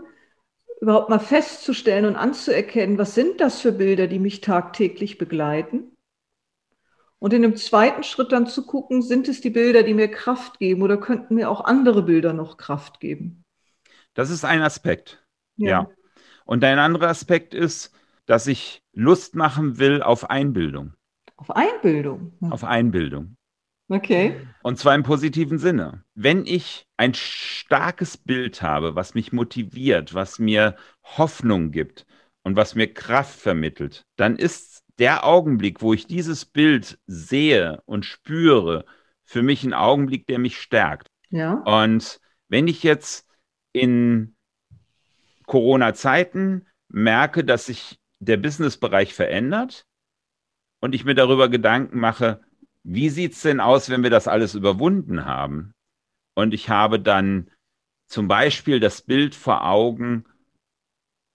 [0.83, 5.97] überhaupt mal festzustellen und anzuerkennen, was sind das für Bilder, die mich tagtäglich begleiten.
[7.21, 10.59] Und in dem zweiten Schritt dann zu gucken, sind es die Bilder, die mir Kraft
[10.59, 13.45] geben oder könnten mir auch andere Bilder noch Kraft geben?
[14.15, 15.25] Das ist ein Aspekt.
[15.55, 15.69] Ja.
[15.69, 15.91] ja.
[16.47, 17.95] Und ein anderer Aspekt ist,
[18.27, 20.95] dass ich Lust machen will auf Einbildung.
[21.37, 22.33] Auf Einbildung?
[22.51, 23.37] Auf Einbildung.
[23.89, 24.47] Okay.
[24.63, 26.05] Und zwar im positiven Sinne.
[26.15, 32.07] Wenn ich ein starkes Bild habe, was mich motiviert, was mir Hoffnung gibt
[32.43, 38.05] und was mir Kraft vermittelt, dann ist der Augenblick, wo ich dieses Bild sehe und
[38.05, 38.85] spüre,
[39.25, 41.09] für mich ein Augenblick, der mich stärkt.
[41.31, 41.55] Ja.
[41.55, 43.27] Und wenn ich jetzt
[43.73, 44.37] in
[45.47, 49.87] Corona-Zeiten merke, dass sich der Businessbereich verändert
[50.81, 52.43] und ich mir darüber Gedanken mache,
[52.85, 55.73] wie sieht es denn aus, wenn wir das alles überwunden haben?
[56.35, 57.51] Und ich habe dann
[58.09, 60.25] zum Beispiel das Bild vor Augen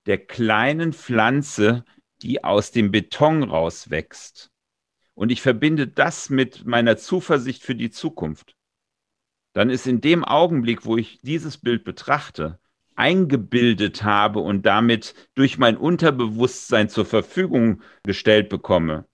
[0.06, 1.86] der kleinen Pflanze,
[2.22, 4.52] die aus dem Beton rauswächst.
[5.14, 8.56] Und ich verbinde das mit meiner Zuversicht für die Zukunft.
[9.54, 12.60] Dann ist in dem Augenblick, wo ich dieses Bild betrachte,
[12.95, 19.08] eingebildet habe und damit durch mein Unterbewusstsein zur Verfügung gestellt bekomme,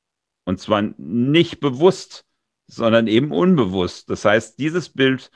[0.46, 2.26] und zwar nicht bewusst,
[2.68, 4.10] sondern eben unbewusst.
[4.10, 5.32] Das heißt, dieses Bild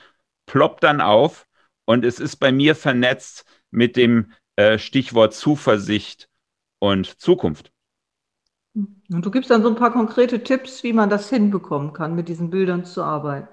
[0.46, 1.46] ploppt dann auf
[1.84, 6.28] und es ist bei mir vernetzt mit dem äh, Stichwort Zuversicht
[6.78, 7.72] und Zukunft.
[8.74, 12.28] Und du gibst dann so ein paar konkrete Tipps, wie man das hinbekommen kann, mit
[12.28, 13.48] diesen Bildern zu arbeiten.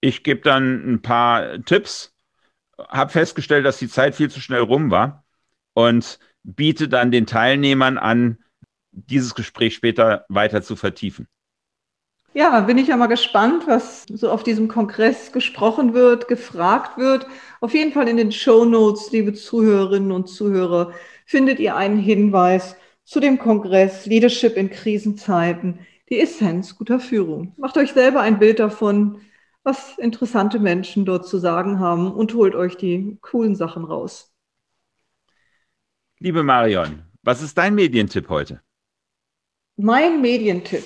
[0.00, 2.14] Ich gebe dann ein paar Tipps,
[2.78, 5.24] habe festgestellt, dass die Zeit viel zu schnell rum war
[5.72, 8.38] und biete dann den Teilnehmern an,
[8.94, 11.28] dieses Gespräch später weiter zu vertiefen.
[12.36, 17.28] Ja, bin ich ja mal gespannt, was so auf diesem Kongress gesprochen wird, gefragt wird.
[17.60, 20.92] Auf jeden Fall in den Show Notes, liebe Zuhörerinnen und Zuhörer,
[21.26, 22.74] findet ihr einen Hinweis
[23.04, 25.78] zu dem Kongress Leadership in Krisenzeiten,
[26.10, 27.52] die Essenz guter Führung.
[27.56, 29.20] Macht euch selber ein Bild davon,
[29.62, 34.34] was interessante Menschen dort zu sagen haben und holt euch die coolen Sachen raus.
[36.18, 38.63] Liebe Marion, was ist dein Medientipp heute?
[39.76, 40.84] Mein Medientipp.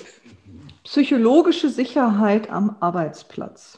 [0.83, 3.77] Psychologische Sicherheit am Arbeitsplatz.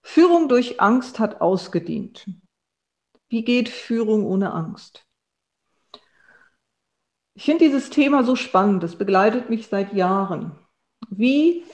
[0.00, 2.26] Führung durch Angst hat ausgedient.
[3.28, 5.06] Wie geht Führung ohne Angst?
[7.34, 8.82] Ich finde dieses Thema so spannend.
[8.82, 10.58] Das begleitet mich seit Jahren.
[11.10, 11.64] Wie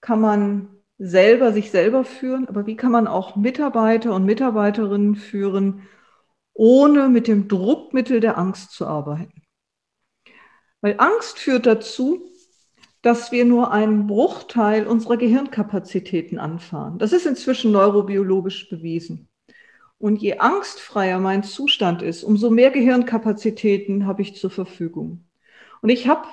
[0.00, 5.86] kann man selber sich selber führen, aber wie kann man auch Mitarbeiter und Mitarbeiterinnen führen,
[6.54, 9.42] ohne mit dem Druckmittel der Angst zu arbeiten?
[10.80, 12.22] Weil Angst führt dazu,
[13.02, 16.98] dass wir nur einen Bruchteil unserer Gehirnkapazitäten anfahren.
[16.98, 19.28] Das ist inzwischen neurobiologisch bewiesen.
[19.98, 25.24] Und je angstfreier mein Zustand ist, umso mehr Gehirnkapazitäten habe ich zur Verfügung.
[25.80, 26.28] Und ich habe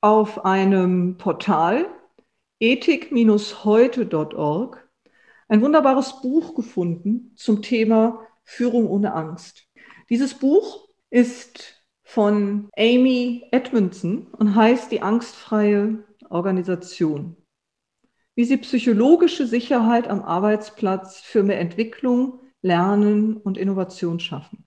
[0.00, 1.86] auf einem Portal
[2.60, 4.88] ethik-heute.org
[5.48, 9.66] ein wunderbares Buch gefunden zum Thema Führung ohne Angst.
[10.08, 11.73] Dieses Buch ist
[12.04, 17.36] von Amy Edmondson und heißt Die angstfreie Organisation.
[18.36, 24.64] Wie sie psychologische Sicherheit am Arbeitsplatz für mehr Entwicklung, Lernen und Innovation schaffen.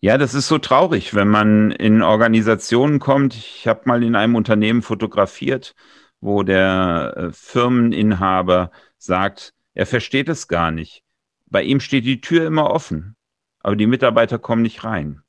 [0.00, 3.34] Ja, das ist so traurig, wenn man in Organisationen kommt.
[3.34, 5.74] Ich habe mal in einem Unternehmen fotografiert,
[6.20, 11.02] wo der äh, Firmeninhaber sagt, er versteht es gar nicht.
[11.46, 13.16] Bei ihm steht die Tür immer offen,
[13.60, 15.23] aber die Mitarbeiter kommen nicht rein.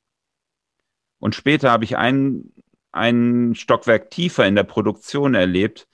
[1.18, 2.52] Und später habe ich ein,
[2.92, 5.88] ein Stockwerk tiefer in der Produktion erlebt,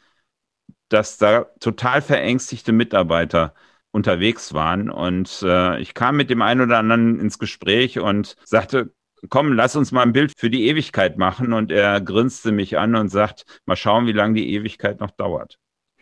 [0.88, 3.54] dass da total verängstigte Mitarbeiter
[3.92, 4.90] unterwegs waren.
[4.90, 8.92] Und äh, ich kam mit dem einen oder anderen ins Gespräch und sagte,
[9.28, 11.52] komm, lass uns mal ein Bild für die Ewigkeit machen.
[11.52, 15.58] Und er grinste mich an und sagt, mal schauen, wie lange die Ewigkeit noch dauert.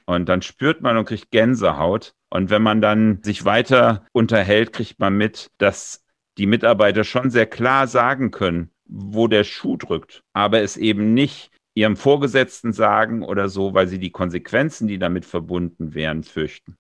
[0.07, 2.15] Und dann spürt man und kriegt Gänsehaut.
[2.31, 6.05] Und wenn man dann sich weiter unterhält, kriegt man mit, dass
[6.39, 11.51] die Mitarbeiter schon sehr klar sagen können, wo der Schuh drückt, aber es eben nicht
[11.75, 16.77] ihrem Vorgesetzten sagen oder so, weil sie die Konsequenzen, die damit verbunden wären, fürchten.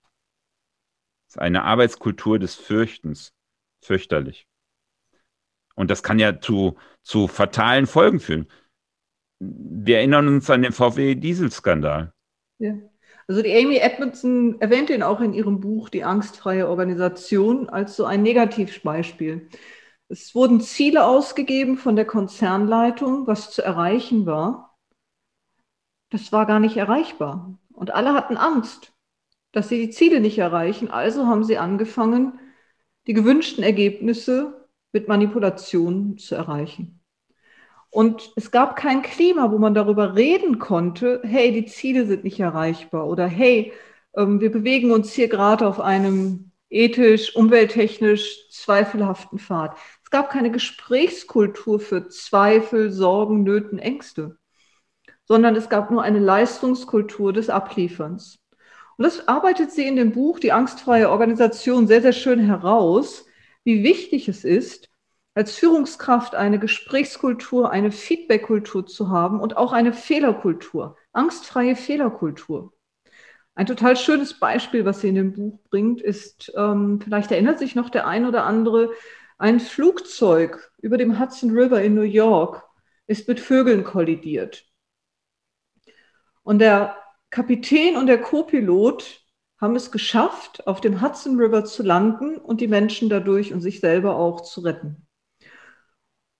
[1.26, 3.32] Das ist eine Arbeitskultur des Fürchtens.
[3.82, 4.46] Fürchterlich.
[5.74, 8.50] Und das kann ja zu, zu fatalen Folgen führen.
[9.38, 12.12] Wir erinnern uns an den VW-Dieselskandal.
[12.58, 12.74] Ja.
[13.26, 18.04] Also die Amy Edmondson erwähnt ihn auch in ihrem Buch Die angstfreie Organisation als so
[18.04, 19.48] ein Negativbeispiel.
[20.10, 24.76] Es wurden Ziele ausgegeben von der Konzernleitung, was zu erreichen war.
[26.10, 27.58] Das war gar nicht erreichbar.
[27.72, 28.92] Und alle hatten Angst
[29.52, 30.90] dass sie die Ziele nicht erreichen.
[30.90, 32.38] Also haben sie angefangen,
[33.06, 37.00] die gewünschten Ergebnisse mit Manipulation zu erreichen.
[37.90, 42.38] Und es gab kein Klima, wo man darüber reden konnte, hey, die Ziele sind nicht
[42.38, 43.72] erreichbar oder hey,
[44.16, 49.76] ähm, wir bewegen uns hier gerade auf einem ethisch, umwelttechnisch zweifelhaften Pfad.
[50.10, 54.38] Es gab keine Gesprächskultur für Zweifel, Sorgen, Nöten, Ängste,
[55.24, 58.40] sondern es gab nur eine Leistungskultur des Ablieferns.
[58.96, 63.24] Und das arbeitet sie in dem Buch Die angstfreie Organisation sehr, sehr schön heraus,
[63.62, 64.88] wie wichtig es ist,
[65.36, 72.72] als Führungskraft eine Gesprächskultur, eine Feedbackkultur zu haben und auch eine Fehlerkultur, angstfreie Fehlerkultur.
[73.54, 77.76] Ein total schönes Beispiel, was sie in dem Buch bringt, ist, ähm, vielleicht erinnert sich
[77.76, 78.90] noch der ein oder andere,
[79.40, 82.62] ein Flugzeug über dem Hudson River in New York
[83.06, 84.66] ist mit Vögeln kollidiert.
[86.42, 86.96] Und der
[87.30, 89.24] Kapitän und der Co-Pilot
[89.58, 93.80] haben es geschafft, auf dem Hudson River zu landen und die Menschen dadurch und sich
[93.80, 95.06] selber auch zu retten.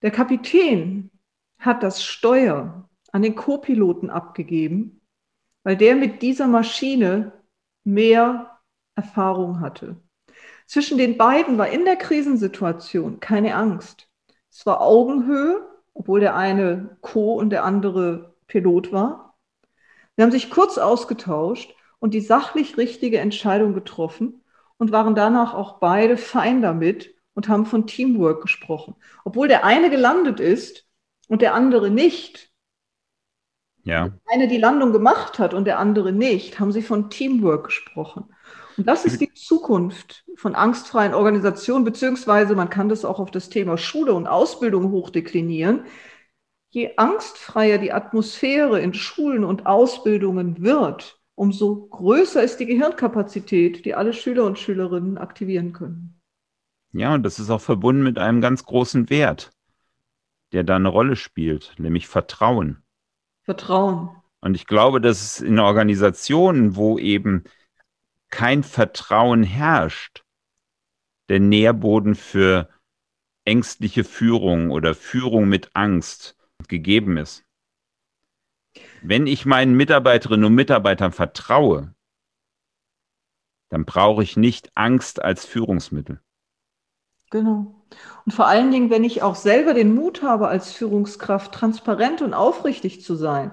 [0.03, 1.11] Der Kapitän
[1.59, 5.01] hat das Steuer an den Co-Piloten abgegeben,
[5.63, 7.33] weil der mit dieser Maschine
[7.83, 8.61] mehr
[8.95, 9.97] Erfahrung hatte.
[10.71, 14.07] Zwischen den beiden war in der Krisensituation keine Angst.
[14.53, 19.37] Es war Augenhöhe, obwohl der eine Co und der andere Pilot war.
[20.15, 24.45] Sie haben sich kurz ausgetauscht und die sachlich richtige Entscheidung getroffen
[24.79, 28.95] und waren danach auch beide fein damit und haben von Teamwork gesprochen.
[29.25, 30.87] Obwohl der eine gelandet ist
[31.27, 32.49] und der andere nicht.
[33.83, 34.11] Ja.
[34.11, 38.33] Der eine die Landung gemacht hat und der andere nicht, haben sie von Teamwork gesprochen.
[38.81, 43.49] Und das ist die Zukunft von angstfreien Organisationen, beziehungsweise man kann das auch auf das
[43.51, 45.85] Thema Schule und Ausbildung hochdeklinieren
[46.71, 53.95] je angstfreier die Atmosphäre in Schulen und Ausbildungen wird, umso größer ist die Gehirnkapazität, die
[53.95, 56.21] alle Schüler und Schülerinnen aktivieren können.
[56.93, 59.51] Ja, und das ist auch verbunden mit einem ganz großen Wert,
[60.53, 62.83] der da eine Rolle spielt, nämlich Vertrauen.
[63.43, 64.11] Vertrauen.
[64.41, 67.45] Und ich glaube, dass es in Organisationen, wo eben
[68.31, 70.25] kein Vertrauen herrscht,
[71.29, 72.69] der Nährboden für
[73.45, 76.37] ängstliche Führung oder Führung mit Angst
[76.69, 77.45] gegeben ist.
[79.03, 81.95] Wenn ich meinen Mitarbeiterinnen und Mitarbeitern vertraue,
[83.71, 86.21] dann brauche ich nicht Angst als Führungsmittel.
[87.31, 87.85] Genau.
[88.27, 92.35] Und vor allen Dingen, wenn ich auch selber den Mut habe, als Führungskraft transparent und
[92.35, 93.53] aufrichtig zu sein,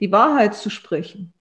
[0.00, 1.32] die Wahrheit zu sprechen,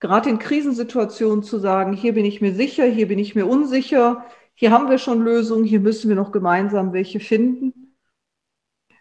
[0.00, 4.24] gerade in Krisensituationen zu sagen, hier bin ich mir sicher, hier bin ich mir unsicher,
[4.54, 7.96] hier haben wir schon Lösungen, hier müssen wir noch gemeinsam welche finden.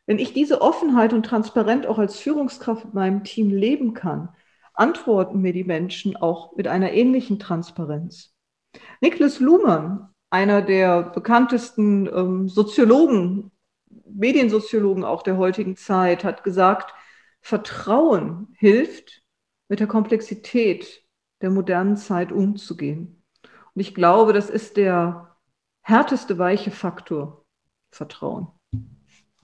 [0.06, 4.30] Wenn ich diese Offenheit und Transparenz auch als Führungskraft mit meinem Team leben kann,
[4.74, 8.36] antworten mir die Menschen auch mit einer ähnlichen Transparenz.
[9.02, 13.52] Niklas Luhmann einer der bekanntesten ähm, Soziologen,
[14.06, 16.94] Mediensoziologen auch der heutigen Zeit, hat gesagt,
[17.42, 19.25] Vertrauen hilft,
[19.68, 21.04] mit der Komplexität
[21.42, 23.24] der modernen Zeit umzugehen.
[23.74, 25.36] Und ich glaube, das ist der
[25.82, 27.46] härteste weiche Faktor,
[27.92, 28.48] Vertrauen.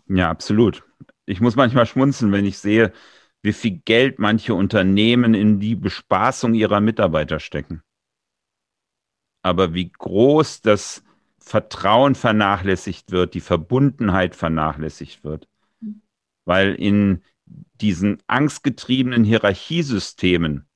[0.07, 0.84] Ja, absolut.
[1.26, 2.91] Ich muss manchmal schmunzeln, wenn ich sehe,
[3.41, 7.81] wie viel Geld manche Unternehmen in die Bespaßung ihrer Mitarbeiter stecken.
[9.41, 11.03] Aber wie groß das
[11.39, 15.48] Vertrauen vernachlässigt wird, die Verbundenheit vernachlässigt wird.
[16.45, 17.23] Weil in
[17.76, 20.68] diesen angstgetriebenen Hierarchiesystemen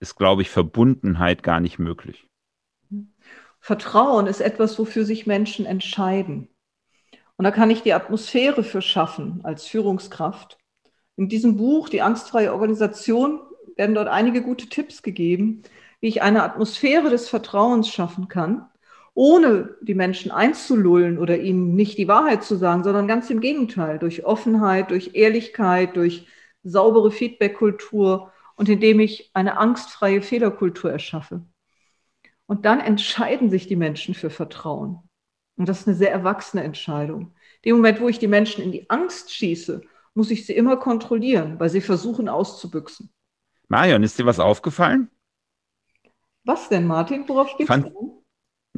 [0.00, 2.26] ist, glaube ich, Verbundenheit gar nicht möglich.
[3.60, 6.48] Vertrauen ist etwas, wofür sich Menschen entscheiden.
[7.36, 10.58] Und da kann ich die Atmosphäre für schaffen als Führungskraft.
[11.16, 13.40] In diesem Buch, Die angstfreie Organisation,
[13.76, 15.62] werden dort einige gute Tipps gegeben,
[16.00, 18.68] wie ich eine Atmosphäre des Vertrauens schaffen kann,
[19.18, 23.98] ohne die Menschen einzulullen oder ihnen nicht die Wahrheit zu sagen, sondern ganz im Gegenteil,
[23.98, 26.28] durch Offenheit, durch Ehrlichkeit, durch
[26.62, 31.44] saubere Feedback-Kultur und indem ich eine angstfreie Fehlerkultur erschaffe.
[32.46, 35.00] Und dann entscheiden sich die Menschen für Vertrauen.
[35.56, 37.34] Und das ist eine sehr erwachsene Entscheidung.
[37.64, 39.80] Dem Moment, wo ich die Menschen in die Angst schieße,
[40.14, 43.12] muss ich sie immer kontrollieren, weil sie versuchen auszubüchsen.
[43.66, 45.10] Marion, ist dir was aufgefallen?
[46.44, 47.28] Was denn, Martin?
[47.28, 48.17] Worauf steht du?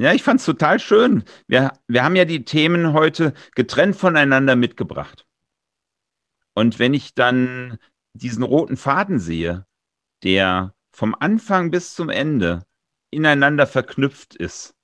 [0.00, 1.24] Ja, ich fand es total schön.
[1.46, 5.26] Wir, wir haben ja die Themen heute getrennt voneinander mitgebracht.
[6.54, 7.76] Und wenn ich dann
[8.14, 9.66] diesen roten Faden sehe,
[10.22, 12.64] der vom Anfang bis zum Ende
[13.10, 14.74] ineinander verknüpft ist,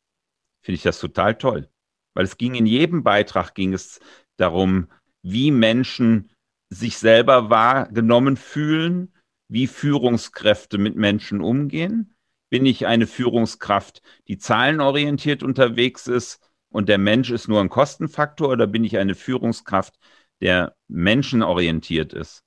[0.61, 1.71] finde ich das total toll.
[2.13, 4.01] Weil es ging in jedem Beitrag ging es
[4.37, 4.89] darum,
[5.23, 6.31] wie Menschen
[6.69, 9.15] sich selber wahrgenommen fühlen,
[9.49, 12.16] wie Führungskräfte mit Menschen umgehen
[12.49, 16.41] bin ich eine Führungskraft, die zahlenorientiert unterwegs ist
[16.71, 19.99] und der Mensch ist nur ein Kostenfaktor oder bin ich eine Führungskraft,
[20.41, 22.45] der menschenorientiert ist?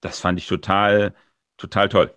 [0.00, 1.14] Das fand ich total,
[1.56, 2.14] total toll.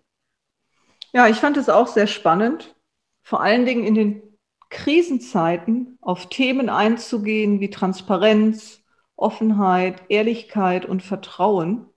[1.14, 2.76] Ja, ich fand es auch sehr spannend,
[3.24, 4.38] vor allen Dingen in den
[4.70, 8.84] Krisenzeiten auf Themen einzugehen wie Transparenz,
[9.16, 11.88] Offenheit, Ehrlichkeit und Vertrauen.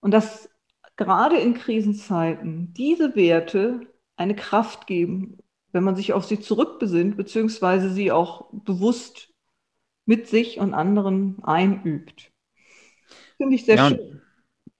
[0.00, 0.48] Und das
[0.96, 3.80] gerade in Krisenzeiten diese Werte
[4.16, 5.38] eine Kraft geben,
[5.72, 9.32] wenn man sich auf sie zurückbesinnt, beziehungsweise sie auch bewusst
[10.06, 12.32] mit sich und anderen einübt.
[13.36, 14.22] Finde ich sehr ja, schön.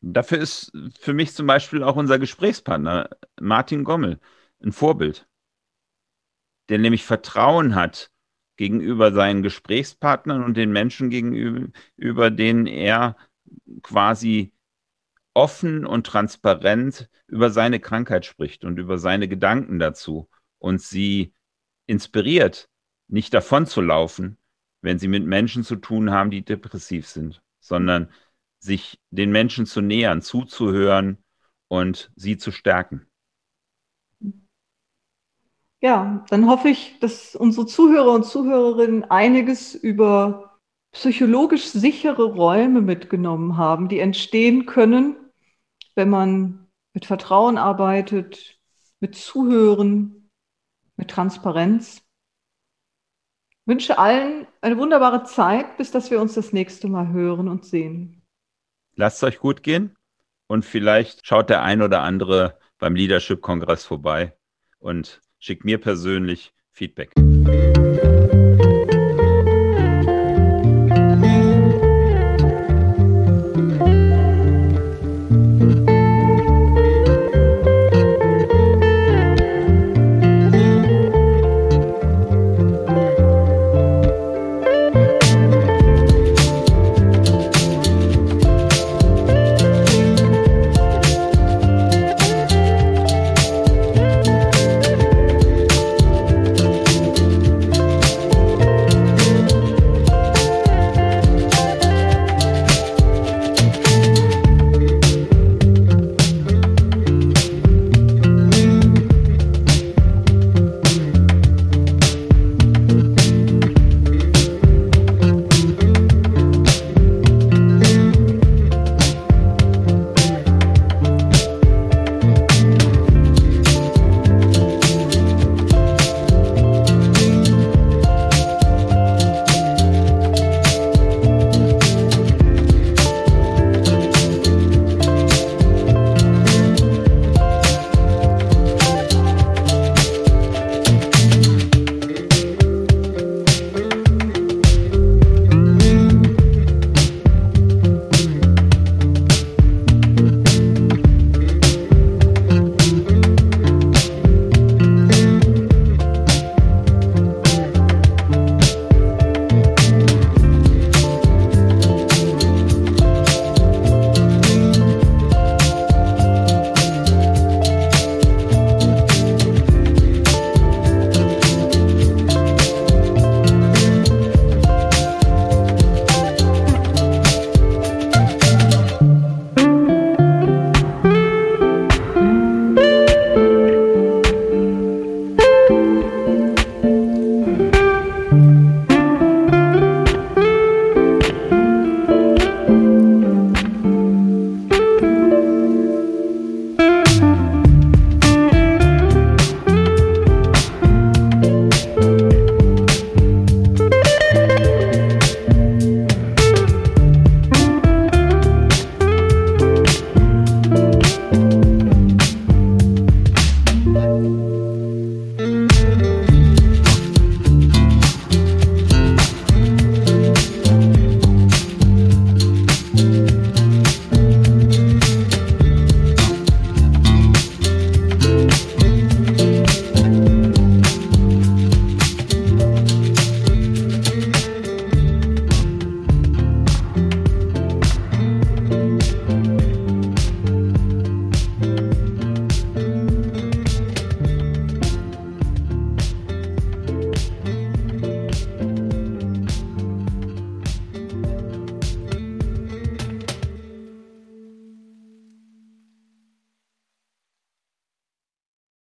[0.00, 3.10] Dafür ist für mich zum Beispiel auch unser Gesprächspartner
[3.40, 4.20] Martin Gommel
[4.62, 5.28] ein Vorbild,
[6.68, 8.10] der nämlich Vertrauen hat
[8.56, 13.16] gegenüber seinen Gesprächspartnern und den Menschen gegenüber, denen er
[13.82, 14.52] quasi
[15.36, 21.34] offen und transparent über seine Krankheit spricht und über seine Gedanken dazu und sie
[21.86, 22.70] inspiriert,
[23.06, 24.38] nicht davon zu laufen,
[24.80, 28.10] wenn sie mit Menschen zu tun haben, die depressiv sind, sondern
[28.60, 31.22] sich den Menschen zu nähern, zuzuhören
[31.68, 33.06] und sie zu stärken.
[35.82, 40.58] Ja, dann hoffe ich, dass unsere Zuhörer und Zuhörerinnen einiges über
[40.92, 45.16] psychologisch sichere Räume mitgenommen haben, die entstehen können,
[45.96, 48.58] wenn man mit Vertrauen arbeitet,
[49.00, 50.30] mit Zuhören,
[50.96, 52.02] mit Transparenz.
[53.50, 57.64] Ich wünsche allen eine wunderbare Zeit, bis dass wir uns das nächste Mal hören und
[57.64, 58.22] sehen.
[58.94, 59.96] Lasst es euch gut gehen
[60.46, 64.36] und vielleicht schaut der ein oder andere beim Leadership Kongress vorbei
[64.78, 67.12] und schickt mir persönlich Feedback.